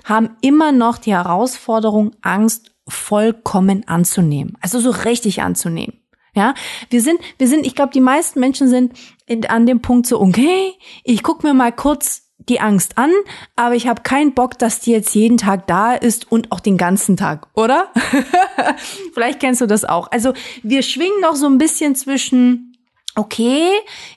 haben 0.03 0.31
immer 0.41 0.71
noch 0.71 0.97
die 0.97 1.13
Herausforderung, 1.13 2.15
Angst 2.23 2.71
vollkommen 2.87 3.87
anzunehmen. 3.87 4.57
Also 4.59 4.79
so 4.79 4.89
richtig 4.89 5.43
anzunehmen. 5.43 5.93
Ja, 6.33 6.55
wir 6.89 6.99
sind, 6.99 7.19
wir 7.37 7.47
sind, 7.47 7.63
ich 7.63 7.75
glaube, 7.75 7.93
die 7.93 8.01
meisten 8.01 8.39
Menschen 8.39 8.67
sind 8.69 8.93
in, 9.27 9.45
an 9.45 9.67
dem 9.67 9.83
Punkt 9.83 10.07
so, 10.07 10.19
okay, 10.19 10.73
ich 11.03 11.21
guck 11.21 11.43
mir 11.43 11.53
mal 11.53 11.71
kurz 11.71 12.22
die 12.49 12.59
Angst 12.59 12.97
an, 12.97 13.11
aber 13.55 13.75
ich 13.75 13.87
habe 13.87 14.01
keinen 14.01 14.33
Bock, 14.33 14.59
dass 14.59 14.79
die 14.79 14.91
jetzt 14.91 15.15
jeden 15.15 15.37
Tag 15.37 15.67
da 15.67 15.93
ist 15.93 16.31
und 16.31 16.51
auch 16.51 16.59
den 16.59 16.77
ganzen 16.77 17.17
Tag, 17.17 17.47
oder? 17.53 17.91
Vielleicht 19.13 19.39
kennst 19.39 19.61
du 19.61 19.65
das 19.65 19.85
auch. 19.85 20.11
Also 20.11 20.33
wir 20.61 20.83
schwingen 20.83 21.21
noch 21.21 21.35
so 21.35 21.47
ein 21.47 21.57
bisschen 21.57 21.95
zwischen 21.95 22.73
okay, 23.15 23.69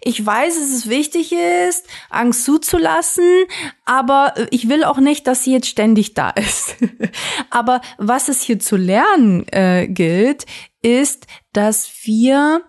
ich 0.03 0.25
weiß, 0.25 0.55
dass 0.55 0.71
es 0.71 0.89
wichtig 0.89 1.33
ist, 1.33 1.87
Angst 2.09 2.45
zuzulassen, 2.45 3.45
aber 3.85 4.35
ich 4.51 4.69
will 4.69 4.85
auch 4.85 4.99
nicht, 4.99 5.27
dass 5.27 5.45
sie 5.45 5.53
jetzt 5.53 5.69
ständig 5.69 6.15
da 6.15 6.31
ist. 6.37 6.77
aber 7.51 7.81
was 7.99 8.29
es 8.29 8.43
hier 8.43 8.59
zu 8.59 8.77
lernen 8.77 9.47
äh, 9.49 9.87
gilt, 9.89 10.47
ist, 10.83 11.27
dass 11.53 11.91
wir 12.05 12.63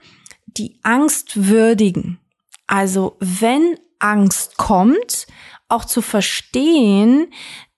die 0.46 0.80
Angst 0.84 1.48
würdigen. 1.48 2.20
Also 2.66 3.16
wenn 3.20 3.78
Angst 4.00 4.58
kommt, 4.58 5.28
auch 5.70 5.86
zu 5.86 6.02
verstehen, 6.02 7.28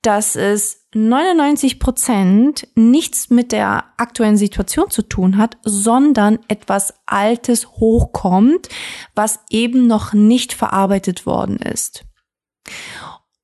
dass 0.01 0.35
es 0.35 0.87
99 0.93 1.79
Prozent 1.79 2.67
nichts 2.75 3.29
mit 3.29 3.51
der 3.51 3.85
aktuellen 3.97 4.37
Situation 4.37 4.89
zu 4.89 5.01
tun 5.01 5.37
hat, 5.37 5.57
sondern 5.63 6.39
etwas 6.47 6.93
Altes 7.05 7.67
hochkommt, 7.67 8.69
was 9.13 9.39
eben 9.49 9.87
noch 9.87 10.13
nicht 10.13 10.53
verarbeitet 10.53 11.25
worden 11.25 11.57
ist. 11.57 12.05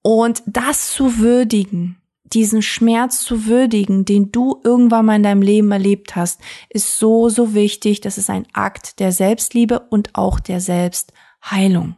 Und 0.02 0.44
das 0.46 0.92
zu 0.92 1.18
würdigen, 1.18 2.02
diesen 2.24 2.62
Schmerz 2.62 3.22
zu 3.22 3.46
würdigen, 3.46 4.06
den 4.06 4.32
du 4.32 4.60
irgendwann 4.64 5.06
mal 5.06 5.16
in 5.18 5.24
deinem 5.24 5.42
Leben 5.42 5.72
erlebt 5.72 6.16
hast, 6.16 6.42
ist 6.70 6.98
so, 6.98 7.30
so 7.30 7.54
wichtig. 7.54 8.02
Das 8.02 8.18
ist 8.18 8.30
ein 8.30 8.48
Akt 8.54 9.00
der 9.00 9.12
Selbstliebe 9.12 9.82
und 9.90 10.16
auch 10.16 10.40
der 10.40 10.62
Selbstheilung. 10.62 11.96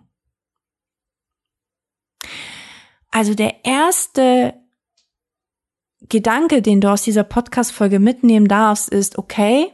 Also 3.11 3.33
der 3.33 3.65
erste 3.65 4.53
Gedanke, 6.01 6.61
den 6.61 6.81
du 6.81 6.91
aus 6.91 7.01
dieser 7.01 7.23
Podcast-Folge 7.23 7.99
mitnehmen 7.99 8.47
darfst, 8.47 8.89
ist, 8.89 9.17
okay, 9.17 9.71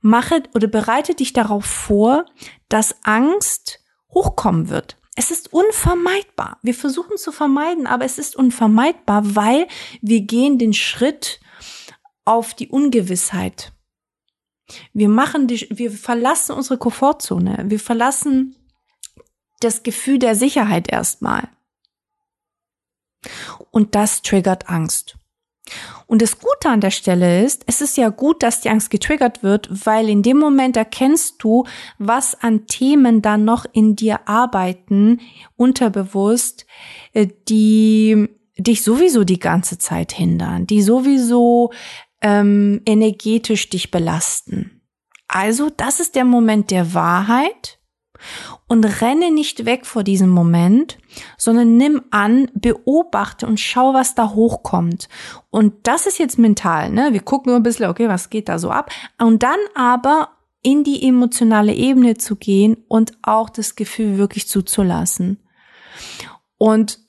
mache 0.00 0.42
oder 0.54 0.68
bereite 0.68 1.14
dich 1.14 1.32
darauf 1.32 1.64
vor, 1.64 2.26
dass 2.68 2.96
Angst 3.04 3.80
hochkommen 4.10 4.68
wird. 4.68 4.98
Es 5.16 5.30
ist 5.30 5.52
unvermeidbar. 5.52 6.58
Wir 6.62 6.74
versuchen 6.74 7.16
zu 7.16 7.30
vermeiden, 7.30 7.86
aber 7.86 8.04
es 8.04 8.18
ist 8.18 8.34
unvermeidbar, 8.34 9.36
weil 9.36 9.68
wir 10.00 10.22
gehen 10.22 10.58
den 10.58 10.72
Schritt 10.72 11.40
auf 12.24 12.54
die 12.54 12.68
Ungewissheit. 12.68 13.72
Wir 14.92 15.08
machen 15.08 15.46
die, 15.46 15.68
wir 15.70 15.90
verlassen 15.90 16.52
unsere 16.52 16.78
Komfortzone. 16.78 17.64
Wir 17.68 17.78
verlassen 17.78 18.56
das 19.60 19.82
Gefühl 19.82 20.18
der 20.18 20.34
Sicherheit 20.34 20.90
erstmal. 20.90 21.48
Und 23.70 23.94
das 23.94 24.22
triggert 24.22 24.68
Angst. 24.68 25.16
Und 26.06 26.20
das 26.20 26.38
Gute 26.38 26.68
an 26.68 26.80
der 26.80 26.90
Stelle 26.90 27.42
ist, 27.42 27.64
es 27.66 27.80
ist 27.80 27.96
ja 27.96 28.10
gut, 28.10 28.42
dass 28.42 28.60
die 28.60 28.68
Angst 28.68 28.90
getriggert 28.90 29.42
wird, 29.42 29.86
weil 29.86 30.10
in 30.10 30.22
dem 30.22 30.38
Moment 30.38 30.76
erkennst 30.76 31.42
du, 31.42 31.64
was 31.98 32.34
an 32.34 32.66
Themen 32.66 33.22
dann 33.22 33.44
noch 33.44 33.64
in 33.72 33.96
dir 33.96 34.28
arbeiten, 34.28 35.20
unterbewusst, 35.56 36.66
äh, 37.14 37.28
die 37.48 38.28
dich 38.58 38.82
sowieso 38.82 39.24
die 39.24 39.38
ganze 39.38 39.78
Zeit 39.78 40.12
hindern, 40.12 40.66
die 40.66 40.82
sowieso 40.82 41.72
ähm, 42.20 42.82
energetisch 42.84 43.68
dich 43.70 43.90
belasten. 43.90 44.82
Also, 45.26 45.70
das 45.70 45.98
ist 45.98 46.14
der 46.14 46.24
Moment 46.24 46.70
der 46.70 46.94
Wahrheit 46.94 47.80
und 48.68 48.84
renne 49.00 49.30
nicht 49.30 49.64
weg 49.64 49.86
vor 49.86 50.04
diesem 50.04 50.30
Moment, 50.30 50.98
sondern 51.36 51.76
nimm 51.76 52.02
an, 52.10 52.50
beobachte 52.54 53.46
und 53.46 53.60
schau, 53.60 53.94
was 53.94 54.14
da 54.14 54.30
hochkommt. 54.30 55.08
Und 55.50 55.74
das 55.86 56.06
ist 56.06 56.18
jetzt 56.18 56.38
mental, 56.38 56.90
ne? 56.90 57.12
Wir 57.12 57.20
gucken 57.20 57.50
nur 57.50 57.60
ein 57.60 57.62
bisschen, 57.62 57.86
okay, 57.86 58.08
was 58.08 58.30
geht 58.30 58.48
da 58.48 58.58
so 58.58 58.70
ab? 58.70 58.90
Und 59.18 59.42
dann 59.42 59.58
aber 59.74 60.30
in 60.62 60.82
die 60.82 61.06
emotionale 61.06 61.74
Ebene 61.74 62.16
zu 62.16 62.36
gehen 62.36 62.78
und 62.88 63.12
auch 63.22 63.50
das 63.50 63.76
Gefühl 63.76 64.18
wirklich 64.18 64.48
zuzulassen. 64.48 65.40
Und 66.56 67.00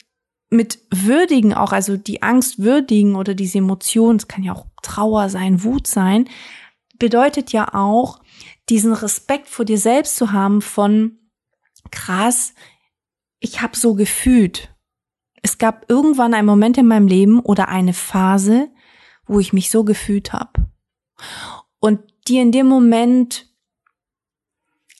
mit 0.50 0.79
würdigen 0.91 1.53
auch, 1.53 1.71
also 1.71 1.97
die 1.97 2.21
Angst 2.21 2.59
würdigen 2.59 3.15
oder 3.15 3.33
diese 3.33 3.59
Emotion, 3.59 4.17
es 4.17 4.27
kann 4.27 4.43
ja 4.43 4.53
auch 4.53 4.65
Trauer 4.81 5.29
sein, 5.29 5.63
Wut 5.63 5.88
sein, 5.88 6.29
bedeutet 7.00 7.51
ja 7.51 7.74
auch, 7.74 8.19
diesen 8.69 8.93
Respekt 8.93 9.47
vor 9.47 9.65
dir 9.65 9.77
selbst 9.77 10.15
zu 10.17 10.31
haben 10.31 10.62
von 10.62 11.17
krass, 11.91 12.53
ich 13.45 13.61
habe 13.61 13.77
so 13.77 13.93
gefühlt. 13.93 14.73
Es 15.43 15.59
gab 15.59 15.85
irgendwann 15.87 16.33
einen 16.33 16.47
Moment 16.47 16.79
in 16.79 16.87
meinem 16.87 17.07
Leben 17.07 17.39
oder 17.39 17.69
eine 17.69 17.93
Phase, 17.93 18.69
wo 19.27 19.39
ich 19.39 19.53
mich 19.53 19.69
so 19.69 19.83
gefühlt 19.83 20.33
habe. 20.33 20.67
Und 21.79 21.99
dir 22.27 22.41
in 22.41 22.51
dem 22.51 22.65
Moment 22.65 23.47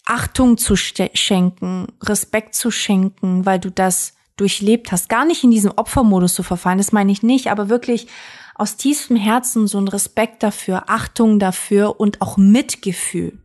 Achtung 0.06 0.58
zu 0.58 0.76
schenken, 0.76 1.88
Respekt 2.04 2.54
zu 2.54 2.70
schenken, 2.70 3.48
weil 3.48 3.60
du 3.60 3.72
das 3.72 4.14
durchlebt 4.38 4.92
hast. 4.92 5.10
Gar 5.10 5.26
nicht 5.26 5.44
in 5.44 5.50
diesem 5.50 5.72
Opfermodus 5.76 6.36
zu 6.36 6.44
verfallen, 6.44 6.78
das 6.78 6.92
meine 6.92 7.12
ich 7.12 7.24
nicht, 7.24 7.50
aber 7.50 7.70
wirklich 7.70 8.08
aus 8.54 8.78
tiefstem 8.78 9.18
Herzen 9.18 9.66
so 9.66 9.80
ein 9.80 9.88
Respekt 9.88 10.44
dafür, 10.44 10.84
Achtung 10.88 11.40
dafür 11.40 12.00
und 12.00 12.22
auch 12.22 12.38
Mitgefühl. 12.38 13.42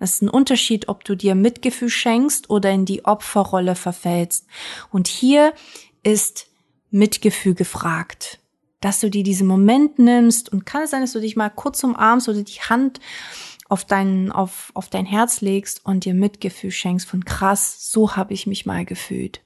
Das 0.00 0.14
ist 0.14 0.22
ein 0.22 0.30
Unterschied, 0.30 0.88
ob 0.88 1.04
du 1.04 1.14
dir 1.14 1.34
Mitgefühl 1.34 1.90
schenkst 1.90 2.48
oder 2.48 2.70
in 2.70 2.86
die 2.86 3.04
Opferrolle 3.04 3.74
verfällst. 3.76 4.46
Und 4.90 5.06
hier 5.06 5.52
ist 6.02 6.48
Mitgefühl 6.90 7.54
gefragt. 7.54 8.40
Dass 8.80 9.00
du 9.00 9.10
dir 9.10 9.22
diesen 9.22 9.46
Moment 9.46 9.98
nimmst 9.98 10.50
und 10.50 10.64
kann 10.64 10.84
es 10.84 10.90
sein, 10.90 11.02
dass 11.02 11.12
du 11.12 11.20
dich 11.20 11.36
mal 11.36 11.50
kurz 11.50 11.84
umarmst 11.84 12.30
oder 12.30 12.42
die 12.42 12.62
Hand 12.62 12.98
auf 13.68 13.84
dein, 13.84 14.32
auf, 14.32 14.72
auf 14.72 14.88
dein 14.88 15.04
Herz 15.04 15.42
legst 15.42 15.84
und 15.84 16.06
dir 16.06 16.14
Mitgefühl 16.14 16.70
schenkst 16.70 17.06
von 17.06 17.26
krass, 17.26 17.90
so 17.92 18.16
habe 18.16 18.32
ich 18.32 18.46
mich 18.46 18.64
mal 18.64 18.86
gefühlt. 18.86 19.44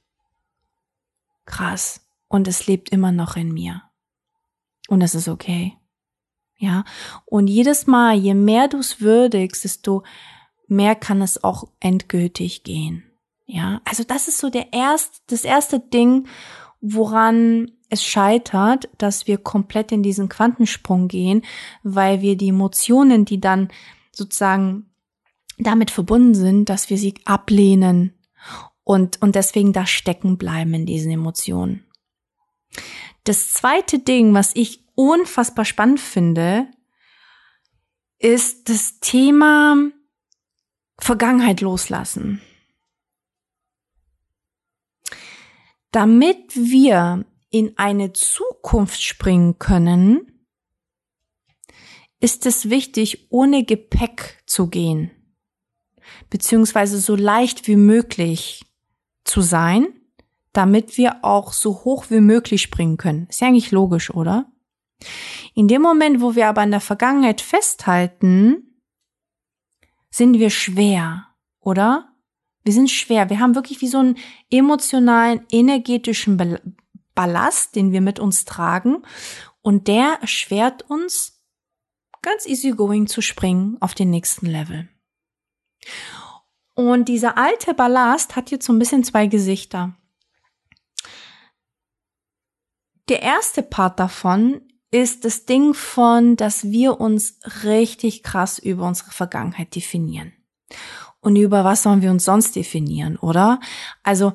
Krass. 1.47 2.01
Und 2.29 2.47
es 2.47 2.69
lebt 2.69 2.91
immer 2.91 3.11
noch 3.11 3.37
in 3.37 3.53
mir. 3.53 3.83
Und 4.87 5.01
das 5.01 5.17
ist 5.17 5.27
okay. 5.27 5.77
Ja. 6.57 6.85
Und 7.25 7.49
jedes 7.49 7.89
Mal, 7.89 8.15
je 8.15 8.35
mehr 8.35 8.69
du 8.69 8.79
es 8.79 9.01
würdigst, 9.01 9.65
desto 9.65 10.05
mehr 10.67 10.95
kann 10.95 11.23
es 11.23 11.43
auch 11.43 11.69
endgültig 11.81 12.65
gehen. 12.65 13.05
Ja. 13.47 13.81
Also 13.85 14.05
das 14.05 14.29
ist 14.29 14.39
so 14.39 14.51
der 14.51 14.73
erst, 14.73 15.23
das 15.27 15.45
erste 15.45 15.81
Ding, 15.81 16.27
woran 16.81 17.71
es 17.91 18.03
scheitert, 18.03 18.89
dass 18.99 19.27
wir 19.27 19.39
komplett 19.39 19.93
in 19.93 20.03
diesen 20.03 20.29
Quantensprung 20.29 21.09
gehen, 21.09 21.43
weil 21.83 22.21
wir 22.21 22.37
die 22.37 22.49
Emotionen, 22.49 23.25
die 23.25 23.41
dann 23.41 23.69
sozusagen 24.13 24.91
damit 25.59 25.91
verbunden 25.91 26.35
sind, 26.35 26.69
dass 26.69 26.91
wir 26.91 26.99
sie 26.99 27.15
ablehnen 27.25 28.15
und, 28.83 29.23
und 29.23 29.35
deswegen 29.35 29.73
da 29.73 29.87
stecken 29.87 30.37
bleiben 30.37 30.75
in 30.75 30.87
diesen 30.87 31.13
Emotionen. 31.13 31.85
Das 33.25 33.53
zweite 33.53 33.99
Ding, 33.99 34.35
was 34.35 34.51
ich 34.55 34.85
unfassbar 34.95 35.65
spannend 35.65 36.01
finde, 36.01 36.67
ist 38.19 38.69
das 38.69 39.01
Thema 39.01 39.77
Vergangenheit 41.05 41.61
loslassen. 41.61 42.41
Damit 45.91 46.57
wir 46.57 47.27
in 47.51 47.77
eine 47.77 48.15
Zukunft 48.15 49.03
springen 49.03 49.59
können, 49.59 50.49
ist 52.21 52.47
es 52.47 52.71
wichtig, 52.71 53.27
ohne 53.29 53.65
Gepäck 53.65 54.43
zu 54.47 54.69
gehen, 54.69 55.11
beziehungsweise 56.31 56.99
so 56.99 57.17
leicht 57.17 57.69
wie 57.69 57.77
möglich 57.77 58.65
zu 59.25 59.43
sein, 59.43 59.87
damit 60.55 60.97
wir 60.97 61.23
auch 61.23 61.53
so 61.53 61.85
hoch 61.85 62.07
wie 62.09 62.21
möglich 62.21 62.63
springen 62.63 62.97
können. 62.97 63.27
Ist 63.29 63.43
ja 63.43 63.49
eigentlich 63.49 63.73
logisch, 63.73 64.09
oder? 64.09 64.51
In 65.55 65.69
dem 65.69 65.83
Moment, 65.83 66.23
wo 66.23 66.35
wir 66.35 66.49
aber 66.49 66.63
an 66.63 66.71
der 66.71 66.81
Vergangenheit 66.81 67.43
festhalten, 67.43 68.74
sind 70.15 70.39
wir 70.39 70.51
schwer, 70.51 71.27
oder? 71.59 72.15
Wir 72.63 72.73
sind 72.73 72.89
schwer. 72.89 73.31
Wir 73.31 73.41
haben 73.41 73.57
wirklich 73.57 73.81
wie 73.81 73.89
so 73.89 73.99
einen 73.99 74.17
emotionalen, 74.49 75.45
energetischen 75.51 76.61
Ballast, 77.17 77.75
den 77.75 77.91
wir 77.91 78.01
mit 78.01 78.21
uns 78.21 78.45
tragen. 78.45 79.03
Und 79.61 79.89
der 79.89 80.19
erschwert 80.21 80.89
uns, 80.89 81.43
ganz 82.23 82.47
easy 82.47 82.71
going 82.71 83.09
zu 83.09 83.23
springen 83.23 83.77
auf 83.81 83.95
den 83.95 84.11
nächsten 84.11 84.47
Level. 84.47 84.89
Und 86.75 87.09
dieser 87.09 87.37
alte 87.37 87.75
Ballast 87.75 88.37
hat 88.37 88.53
jetzt 88.53 88.67
so 88.67 88.73
ein 88.73 88.79
bisschen 88.79 89.03
zwei 89.03 89.27
Gesichter. 89.27 89.97
Der 93.09 93.21
erste 93.21 93.65
Part 93.65 93.99
davon 93.99 94.63
ist 94.95 95.25
das 95.25 95.45
Ding 95.45 95.75
von, 95.75 96.37
dass 96.37 96.71
wir 96.71 97.01
uns 97.01 97.41
richtig 97.65 98.23
krass 98.23 98.61
über 98.61 98.87
unsere 98.87 99.11
Vergangenheit 99.11 99.75
definieren. 99.75 100.33
Und 101.19 101.35
über 101.35 101.65
was 101.65 101.83
sollen 101.83 102.01
wir 102.01 102.13
uns 102.13 102.25
sonst 102.25 102.55
definieren, 102.55 103.17
oder? 103.17 103.59
Also 104.05 104.35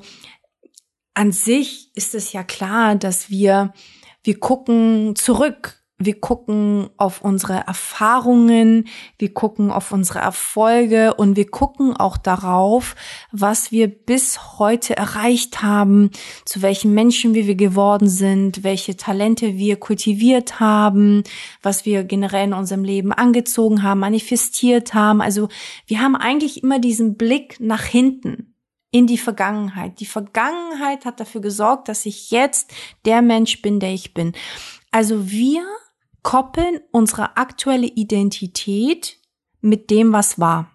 an 1.14 1.32
sich 1.32 1.90
ist 1.96 2.14
es 2.14 2.34
ja 2.34 2.44
klar, 2.44 2.94
dass 2.94 3.30
wir, 3.30 3.72
wir 4.22 4.38
gucken 4.38 5.16
zurück 5.16 5.79
wir 6.02 6.18
gucken 6.18 6.88
auf 6.96 7.20
unsere 7.20 7.66
Erfahrungen, 7.66 8.88
wir 9.18 9.34
gucken 9.34 9.70
auf 9.70 9.92
unsere 9.92 10.20
Erfolge 10.20 11.12
und 11.14 11.36
wir 11.36 11.48
gucken 11.50 11.94
auch 11.94 12.16
darauf, 12.16 12.96
was 13.32 13.70
wir 13.70 13.86
bis 13.86 14.58
heute 14.58 14.96
erreicht 14.96 15.62
haben, 15.62 16.10
zu 16.46 16.62
welchen 16.62 16.94
Menschen 16.94 17.34
wir 17.34 17.54
geworden 17.54 18.08
sind, 18.08 18.64
welche 18.64 18.96
Talente 18.96 19.58
wir 19.58 19.76
kultiviert 19.76 20.58
haben, 20.58 21.22
was 21.62 21.84
wir 21.84 22.04
generell 22.04 22.46
in 22.46 22.54
unserem 22.54 22.82
Leben 22.82 23.12
angezogen 23.12 23.82
haben, 23.82 24.00
manifestiert 24.00 24.94
haben. 24.94 25.20
Also 25.20 25.48
wir 25.86 26.00
haben 26.00 26.16
eigentlich 26.16 26.62
immer 26.62 26.78
diesen 26.78 27.18
Blick 27.18 27.60
nach 27.60 27.84
hinten 27.84 28.54
in 28.90 29.06
die 29.06 29.18
Vergangenheit. 29.18 30.00
Die 30.00 30.06
Vergangenheit 30.06 31.04
hat 31.04 31.20
dafür 31.20 31.42
gesorgt, 31.42 31.88
dass 31.88 32.06
ich 32.06 32.30
jetzt 32.30 32.72
der 33.04 33.20
Mensch 33.20 33.60
bin, 33.60 33.80
der 33.80 33.92
ich 33.92 34.14
bin. 34.14 34.32
Also 34.90 35.30
wir 35.30 35.62
koppeln 36.22 36.80
unsere 36.90 37.36
aktuelle 37.36 37.86
Identität 37.86 39.18
mit 39.60 39.90
dem, 39.90 40.12
was 40.12 40.38
war. 40.38 40.70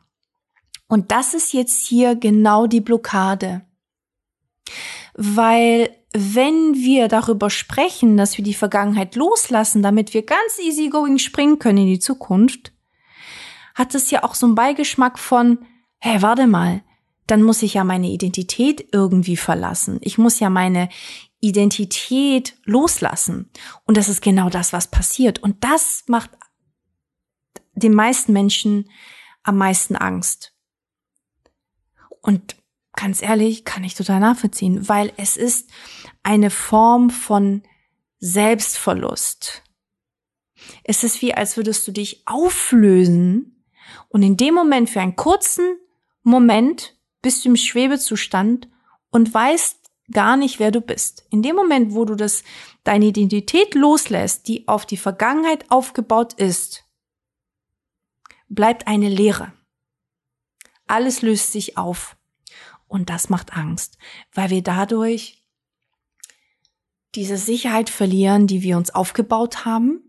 Und 0.87 1.11
das 1.11 1.33
ist 1.33 1.53
jetzt 1.53 1.87
hier 1.87 2.15
genau 2.15 2.67
die 2.67 2.81
Blockade. 2.81 3.61
Weil 5.15 5.89
wenn 6.13 6.75
wir 6.75 7.07
darüber 7.07 7.49
sprechen, 7.49 8.17
dass 8.17 8.37
wir 8.37 8.43
die 8.45 8.53
Vergangenheit 8.53 9.15
loslassen, 9.15 9.83
damit 9.83 10.13
wir 10.13 10.23
ganz 10.23 10.59
easygoing 10.59 11.17
springen 11.17 11.59
können 11.59 11.79
in 11.79 11.87
die 11.87 11.99
Zukunft, 11.99 12.71
hat 13.73 13.95
es 13.95 14.11
ja 14.11 14.23
auch 14.23 14.35
so 14.35 14.45
einen 14.45 14.55
Beigeschmack 14.55 15.19
von, 15.19 15.59
hey, 15.99 16.21
warte 16.21 16.47
mal, 16.47 16.81
dann 17.27 17.43
muss 17.43 17.63
ich 17.63 17.73
ja 17.73 17.83
meine 17.83 18.09
Identität 18.09 18.87
irgendwie 18.91 19.35
verlassen. 19.35 19.97
Ich 20.01 20.17
muss 20.17 20.39
ja 20.39 20.49
meine 20.49 20.89
Identität 21.47 22.55
loslassen. 22.63 23.49
Und 23.85 23.97
das 23.97 24.09
ist 24.09 24.21
genau 24.21 24.49
das, 24.49 24.73
was 24.73 24.89
passiert. 24.89 25.39
Und 25.39 25.63
das 25.63 26.03
macht 26.07 26.31
den 27.73 27.93
meisten 27.93 28.33
Menschen 28.33 28.89
am 29.43 29.57
meisten 29.57 29.95
Angst. 29.95 30.53
Und 32.21 32.55
ganz 32.93 33.21
ehrlich, 33.21 33.65
kann 33.65 33.83
ich 33.83 33.93
total 33.93 34.19
nachvollziehen, 34.19 34.87
weil 34.87 35.13
es 35.17 35.37
ist 35.37 35.69
eine 36.23 36.49
Form 36.49 37.09
von 37.09 37.63
Selbstverlust. 38.19 39.61
Es 40.83 41.03
ist 41.03 41.21
wie, 41.21 41.33
als 41.33 41.57
würdest 41.57 41.87
du 41.87 41.91
dich 41.91 42.23
auflösen 42.25 43.63
und 44.09 44.23
in 44.23 44.37
dem 44.37 44.55
Moment 44.55 44.89
für 44.89 45.01
einen 45.01 45.15
kurzen 45.15 45.77
Moment 46.23 46.97
bist 47.21 47.45
du 47.45 47.49
im 47.49 47.55
Schwebezustand 47.55 48.69
und 49.11 49.31
weißt 49.31 49.84
gar 50.11 50.37
nicht, 50.37 50.59
wer 50.59 50.71
du 50.71 50.81
bist. 50.81 51.25
In 51.29 51.41
dem 51.41 51.55
Moment, 51.55 51.93
wo 51.93 52.05
du 52.05 52.15
das, 52.15 52.43
deine 52.83 53.05
Identität 53.05 53.75
loslässt, 53.75 54.47
die 54.47 54.67
auf 54.67 54.85
die 54.85 54.97
Vergangenheit 54.97 55.69
aufgebaut 55.71 56.33
ist, 56.33 56.83
bleibt 58.47 58.87
eine 58.87 59.09
Leere. 59.09 59.53
Alles 60.87 61.21
löst 61.21 61.51
sich 61.51 61.77
auf. 61.77 62.15
Und 62.87 63.09
das 63.09 63.29
macht 63.29 63.57
Angst, 63.57 63.97
weil 64.33 64.51
wir 64.51 64.61
dadurch 64.61 65.43
diese 67.15 67.37
Sicherheit 67.37 67.89
verlieren, 67.89 68.45
die 68.45 68.61
wir 68.61 68.77
uns 68.77 68.93
aufgebaut 68.93 69.65
haben, 69.65 70.03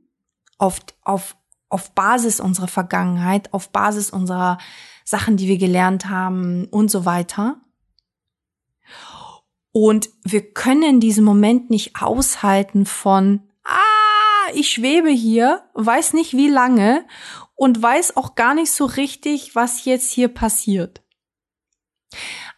auf, 0.58 0.80
auf, 1.02 1.36
auf 1.68 1.92
Basis 1.92 2.40
unserer 2.40 2.68
Vergangenheit, 2.68 3.52
auf 3.54 3.70
Basis 3.70 4.10
unserer 4.10 4.58
Sachen, 5.04 5.36
die 5.36 5.48
wir 5.48 5.58
gelernt 5.58 6.08
haben 6.08 6.66
und 6.66 6.90
so 6.90 7.04
weiter. 7.04 7.60
Und 9.78 10.08
wir 10.24 10.54
können 10.54 11.00
diesen 11.00 11.22
Moment 11.22 11.68
nicht 11.68 12.00
aushalten 12.00 12.86
von, 12.86 13.42
ah, 13.62 14.50
ich 14.54 14.70
schwebe 14.70 15.10
hier, 15.10 15.68
weiß 15.74 16.14
nicht 16.14 16.32
wie 16.32 16.48
lange 16.48 17.04
und 17.54 17.82
weiß 17.82 18.16
auch 18.16 18.36
gar 18.36 18.54
nicht 18.54 18.70
so 18.70 18.86
richtig, 18.86 19.54
was 19.54 19.84
jetzt 19.84 20.10
hier 20.10 20.28
passiert. 20.28 21.02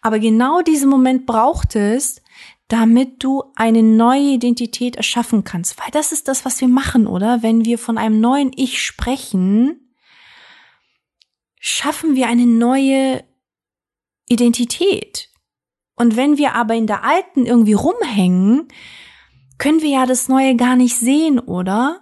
Aber 0.00 0.20
genau 0.20 0.62
diesen 0.62 0.88
Moment 0.88 1.26
braucht 1.26 1.74
es, 1.74 2.22
damit 2.68 3.24
du 3.24 3.42
eine 3.56 3.82
neue 3.82 4.34
Identität 4.34 4.94
erschaffen 4.94 5.42
kannst. 5.42 5.76
Weil 5.80 5.90
das 5.90 6.12
ist 6.12 6.28
das, 6.28 6.44
was 6.44 6.60
wir 6.60 6.68
machen, 6.68 7.08
oder? 7.08 7.42
Wenn 7.42 7.64
wir 7.64 7.78
von 7.78 7.98
einem 7.98 8.20
neuen 8.20 8.52
Ich 8.54 8.80
sprechen, 8.80 9.92
schaffen 11.58 12.14
wir 12.14 12.28
eine 12.28 12.46
neue 12.46 13.24
Identität. 14.28 15.27
Und 15.98 16.16
wenn 16.16 16.38
wir 16.38 16.54
aber 16.54 16.74
in 16.74 16.86
der 16.86 17.04
alten 17.04 17.44
irgendwie 17.44 17.72
rumhängen, 17.72 18.68
können 19.58 19.82
wir 19.82 19.90
ja 19.90 20.06
das 20.06 20.28
Neue 20.28 20.54
gar 20.54 20.76
nicht 20.76 20.96
sehen, 20.96 21.38
oder? 21.40 22.00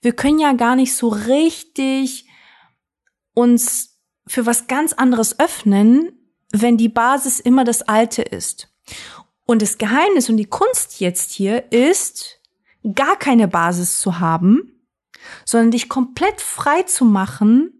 Wir 0.00 0.12
können 0.12 0.38
ja 0.38 0.52
gar 0.52 0.76
nicht 0.76 0.94
so 0.94 1.08
richtig 1.08 2.26
uns 3.34 3.98
für 4.26 4.46
was 4.46 4.66
ganz 4.66 4.92
anderes 4.92 5.38
öffnen, 5.40 6.12
wenn 6.52 6.76
die 6.76 6.88
Basis 6.88 7.40
immer 7.40 7.64
das 7.64 7.82
Alte 7.82 8.22
ist. 8.22 8.68
Und 9.46 9.62
das 9.62 9.78
Geheimnis 9.78 10.28
und 10.28 10.36
die 10.36 10.46
Kunst 10.46 11.00
jetzt 11.00 11.32
hier 11.32 11.72
ist, 11.72 12.40
gar 12.94 13.16
keine 13.16 13.48
Basis 13.48 14.00
zu 14.00 14.20
haben, 14.20 14.84
sondern 15.44 15.72
dich 15.72 15.88
komplett 15.88 16.40
frei 16.40 16.82
zu 16.82 17.04
machen 17.04 17.77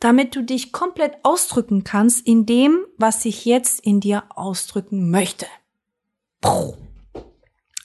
damit 0.00 0.36
du 0.36 0.42
dich 0.42 0.72
komplett 0.72 1.16
ausdrücken 1.22 1.84
kannst 1.84 2.26
in 2.26 2.46
dem, 2.46 2.84
was 2.96 3.24
ich 3.24 3.44
jetzt 3.44 3.80
in 3.80 4.00
dir 4.00 4.24
ausdrücken 4.30 5.10
möchte. 5.10 5.46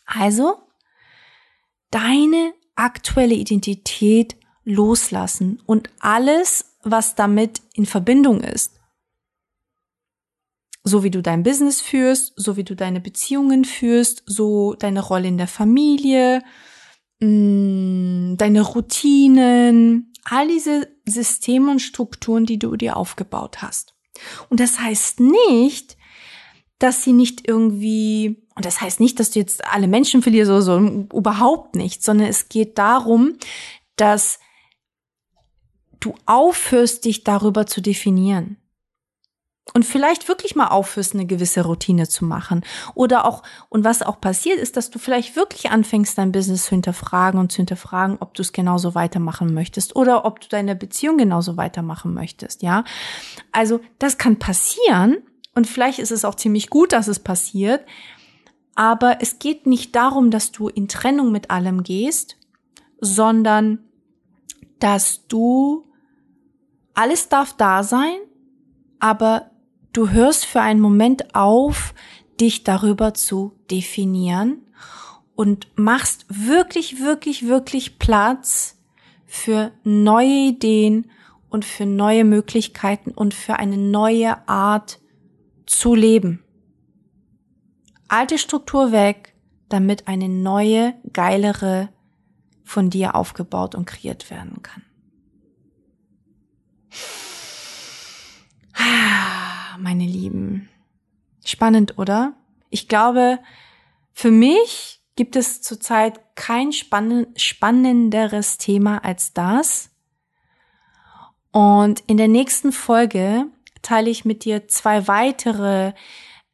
Also, 0.06 0.58
deine 1.90 2.54
aktuelle 2.76 3.36
Identität 3.36 4.36
loslassen 4.64 5.62
und 5.66 5.90
alles, 6.00 6.78
was 6.84 7.16
damit 7.16 7.62
in 7.74 7.86
Verbindung 7.86 8.42
ist. 8.42 8.74
So 10.84 11.04
wie 11.04 11.12
du 11.12 11.22
dein 11.22 11.44
Business 11.44 11.80
führst, 11.80 12.34
so 12.36 12.58
wie 12.58 12.64
du 12.64 12.76
deine 12.76 13.00
Beziehungen 13.00 13.66
führst, 13.66 14.24
so 14.26 14.74
deine 14.74 15.02
Rolle 15.02 15.28
in 15.28 15.38
der 15.38 15.48
Familie, 15.48 16.42
mh, 17.20 18.36
deine 18.38 18.62
Routinen, 18.62 20.11
all 20.24 20.48
diese 20.48 20.88
Systeme 21.06 21.72
und 21.72 21.80
Strukturen, 21.80 22.46
die 22.46 22.60
du 22.60 22.76
dir 22.76 22.98
aufgebaut 22.98 23.62
hast. 23.62 23.96
Und 24.50 24.60
das 24.60 24.80
heißt 24.80 25.20
nicht, 25.20 25.98
dass 26.80 27.04
sie 27.04 27.14
nicht 27.14 27.48
irgendwie, 27.48 28.44
und 28.56 28.66
das 28.66 28.82
heißt 28.82 29.00
nicht, 29.00 29.20
dass 29.20 29.32
du 29.32 29.40
jetzt 29.40 29.66
alle 29.66 29.88
Menschen 29.88 30.22
verlierst 30.22 30.50
oder 30.50 30.62
so, 30.62 30.78
überhaupt 30.80 31.76
nicht, 31.76 32.04
sondern 32.04 32.28
es 32.28 32.50
geht 32.50 32.78
darum, 32.78 33.38
dass 33.96 34.40
du 36.00 36.16
aufhörst, 36.26 37.06
dich 37.06 37.24
darüber 37.24 37.68
zu 37.68 37.82
definieren. 37.82 38.58
Und 39.74 39.86
vielleicht 39.86 40.28
wirklich 40.28 40.56
mal 40.56 40.68
aufhörst, 40.68 41.14
eine 41.14 41.26
gewisse 41.26 41.64
Routine 41.64 42.08
zu 42.08 42.26
machen. 42.26 42.62
Oder 42.94 43.26
auch, 43.26 43.44
und 43.70 43.86
was 43.86 44.02
auch 44.02 44.20
passiert 44.20 44.60
ist, 44.60 44.76
dass 44.76 44.90
du 44.90 45.00
vielleicht 45.00 45.36
wirklich 45.36 45.72
anfängst, 45.72 46.18
dein 46.18 46.32
Business 46.32 46.66
zu 46.66 46.72
hinterfragen 46.72 47.40
und 47.40 47.52
zu 47.52 47.58
hinterfragen, 47.58 48.18
ob 48.20 48.34
du 48.34 48.42
es 48.42 48.52
genauso 48.52 48.96
weitermachen 48.96 49.54
möchtest 49.54 49.96
oder 49.96 50.26
ob 50.26 50.42
du 50.42 50.50
deine 50.50 50.76
Beziehung 50.76 51.18
genauso 51.18 51.56
weitermachen 51.56 52.14
möchtest, 52.14 52.64
ja. 52.64 52.84
Also, 53.52 53.80
das 54.00 54.18
kann 54.18 54.40
passieren 54.40 55.18
und 55.56 55.68
vielleicht 55.68 56.00
ist 56.00 56.12
es 56.12 56.26
auch 56.26 56.36
ziemlich 56.36 56.70
gut, 56.70 56.92
dass 56.94 57.08
es 57.08 57.20
passiert. 57.20 57.86
Aber 58.76 59.18
es 59.22 59.40
geht 59.40 59.68
nicht 59.68 59.96
darum, 59.96 60.32
dass 60.32 60.52
du 60.52 60.70
in 60.70 60.88
Trennung 60.88 61.32
mit 61.32 61.52
allem 61.52 61.84
gehst, 61.84 62.38
sondern 63.00 63.80
dass 64.80 65.28
du 65.28 65.90
alles 66.94 67.30
darf 67.30 67.54
da 67.56 67.84
sein, 67.84 68.18
aber 69.00 69.51
du 69.94 70.10
hörst 70.10 70.46
für 70.46 70.62
einen 70.62 70.80
Moment 70.80 71.36
auf, 71.36 71.94
dich 72.40 72.64
darüber 72.64 73.14
zu 73.14 73.54
definieren 73.70 74.62
und 75.36 75.68
machst 75.76 76.26
wirklich, 76.30 77.00
wirklich, 77.00 77.48
wirklich 77.48 78.00
Platz 78.00 78.78
für 79.26 79.72
neue 79.84 80.50
Ideen 80.50 81.10
und 81.50 81.66
für 81.66 81.86
neue 81.86 82.24
Möglichkeiten 82.24 83.12
und 83.12 83.34
für 83.34 83.58
eine 83.58 83.78
neue 83.78 84.48
Art 84.48 85.00
zu 85.66 85.96
leben. 85.96 86.44
Alte 88.08 88.38
Struktur 88.38 88.92
weg, 88.92 89.36
damit 89.70 90.08
eine 90.08 90.28
neue, 90.28 90.96
geilere 91.14 91.90
von 92.64 92.90
dir 92.90 93.16
aufgebaut 93.16 93.76
und 93.76 93.86
kreiert 93.86 94.30
werden 94.30 94.62
kann. 94.64 94.84
Meine 99.80 100.06
Lieben. 100.06 100.70
Spannend, 101.46 101.98
oder? 101.98 102.34
Ich 102.70 102.88
glaube, 102.88 103.40
für 104.14 104.32
mich 104.32 105.02
gibt 105.16 105.36
es 105.36 105.62
zurzeit 105.62 106.20
kein 106.36 106.72
spannenderes 106.72 108.58
Thema 108.58 109.04
als 109.04 109.34
das. 109.34 109.90
Und 111.52 112.02
in 112.08 112.18
der 112.18 112.28
nächsten 112.28 112.72
Folge 112.72 113.46
teile 113.82 114.10
ich 114.10 114.26
mit 114.26 114.46
dir 114.46 114.68
zwei 114.68 115.08
weitere 115.08 115.94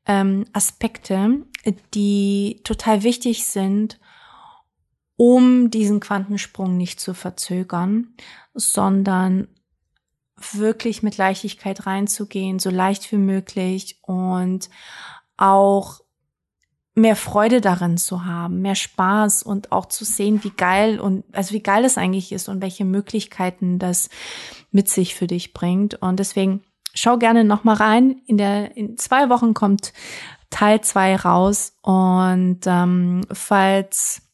ähm, 0.06 0.46
Aspekte, 0.54 1.46
die 1.94 2.62
total 2.64 3.04
wichtig 3.04 3.46
sind, 3.46 4.00
um 5.18 5.70
diesen 5.70 6.00
Quantensprung 6.00 6.78
nicht 6.78 7.00
zu 7.00 7.14
verzögern, 7.14 8.16
sondern 8.54 9.48
wirklich 10.54 11.04
mit 11.04 11.18
Leichtigkeit 11.18 11.86
reinzugehen, 11.86 12.60
so 12.60 12.70
leicht 12.70 13.12
wie 13.12 13.18
möglich 13.18 14.00
und 14.04 14.70
auch 15.36 16.02
mehr 16.98 17.16
Freude 17.16 17.62
darin 17.62 17.98
zu 17.98 18.26
haben, 18.26 18.62
mehr 18.62 18.76
Spaß 18.76 19.44
und 19.44 19.72
auch 19.72 19.86
zu 19.86 20.04
sehen, 20.04 20.44
wie 20.44 20.50
geil 20.50 21.00
und 21.00 21.24
also 21.32 21.54
wie 21.54 21.62
geil 21.62 21.86
es 21.86 21.98
eigentlich 21.98 22.32
ist 22.32 22.50
und 22.50 22.62
welche 22.62 22.86
Möglichkeiten 22.86 23.78
das 23.78 24.10
mit 24.72 24.90
sich 24.90 25.14
für 25.14 25.28
dich 25.28 25.54
bringt. 25.54 25.96
Und 26.02 26.20
deswegen 26.20 26.64
schau 26.96 27.18
gerne 27.18 27.44
noch 27.44 27.64
mal 27.64 27.76
rein. 27.76 28.22
In 28.26 28.38
der 28.38 28.76
in 28.76 28.98
zwei 28.98 29.30
Wochen 29.30 29.54
kommt 29.54 29.94
Teil 30.50 30.82
zwei 30.82 31.16
raus 31.16 31.74
und 31.84 32.62
ähm, 32.66 33.22
falls 33.32 34.27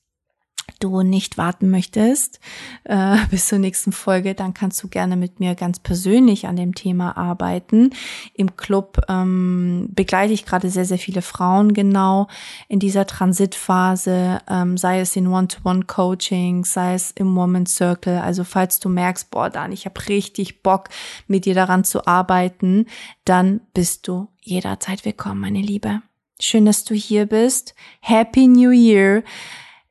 du 0.80 1.02
nicht 1.02 1.38
warten 1.38 1.70
möchtest 1.70 2.40
äh, 2.84 3.18
bis 3.32 3.48
zur 3.48 3.60
nächsten 3.60 3.92
Folge, 3.92 4.36
dann 4.36 4.54
kannst 4.54 4.82
du 4.84 4.88
gerne 4.88 5.16
mit 5.16 5.40
mir 5.40 5.56
ganz 5.56 5.80
persönlich 5.80 6.48
an 6.48 6.56
dem 6.56 6.76
Thema 6.76 7.18
arbeiten. 7.18 7.92
Im 8.34 8.56
Club 8.56 9.02
ähm, 9.10 9.90
begleite 9.92 10.34
ich 10.34 10.46
gerade 10.46 10.70
sehr, 10.70 10.86
sehr 10.86 10.98
viele 10.98 11.22
Frauen 11.22 11.74
genau 11.74 12.28
in 12.68 12.80
dieser 12.80 13.08
Transitphase, 13.08 14.40
ähm, 14.50 14.78
sei 14.78 15.00
es 15.00 15.16
in 15.16 15.28
One-to-One-Coaching, 15.28 16.66
sei 16.66 16.94
es 16.96 17.12
im 17.12 17.36
Woman 17.36 17.66
Circle. 17.66 18.20
Also 18.20 18.44
falls 18.44 18.80
du 18.80 18.90
merkst, 18.90 19.32
boah, 19.32 19.50
Dan, 19.50 19.72
ich 19.72 19.86
habe 19.86 20.08
richtig 20.08 20.64
Bock, 20.64 20.90
mit 21.28 21.46
dir 21.46 21.56
daran 21.56 21.84
zu 21.84 22.06
arbeiten, 22.08 22.86
dann 23.26 23.62
bist 23.74 24.08
du 24.08 24.28
jederzeit 24.42 25.06
willkommen, 25.06 25.42
meine 25.42 25.62
Liebe. 25.62 26.02
Schön, 26.40 26.66
dass 26.66 26.84
du 26.84 26.94
hier 26.94 27.26
bist. 27.26 27.74
Happy 28.02 28.48
New 28.48 28.72
Year 28.72 29.24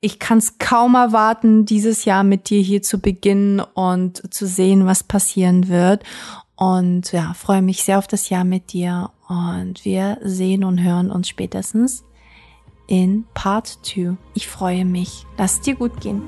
ich 0.03 0.19
kann 0.19 0.39
es 0.39 0.59
kaum 0.59 0.97
erwarten, 0.97 1.65
dieses 1.65 2.05
Jahr 2.05 2.25
mit 2.25 2.51
dir 2.51 2.61
hier 2.61 2.83
zu 2.83 2.99
beginnen 2.99 3.61
und 3.61 4.35
zu 4.35 4.47
sehen, 4.49 4.85
was 4.85 5.05
passieren 5.05 5.69
wird. 5.69 6.03
Und 6.57 7.13
ja, 7.13 7.33
freue 7.35 7.63
mich 7.63 7.85
sehr 7.85 7.99
auf 7.99 8.09
das 8.09 8.29
Jahr 8.29 8.45
mit 8.45 8.73
dir. 8.73 9.11
Und 9.29 9.85
wir 9.85 10.19
sehen 10.23 10.65
und 10.65 10.83
hören 10.83 11.11
uns 11.11 11.29
spätestens 11.29 12.05
in 12.89 13.25
Part 13.33 13.79
2. 13.85 14.17
Ich 14.35 14.49
freue 14.49 14.85
mich. 14.85 15.25
Lass 15.39 15.61
dir 15.61 15.77
gut 15.77 16.01
gehen. 16.01 16.21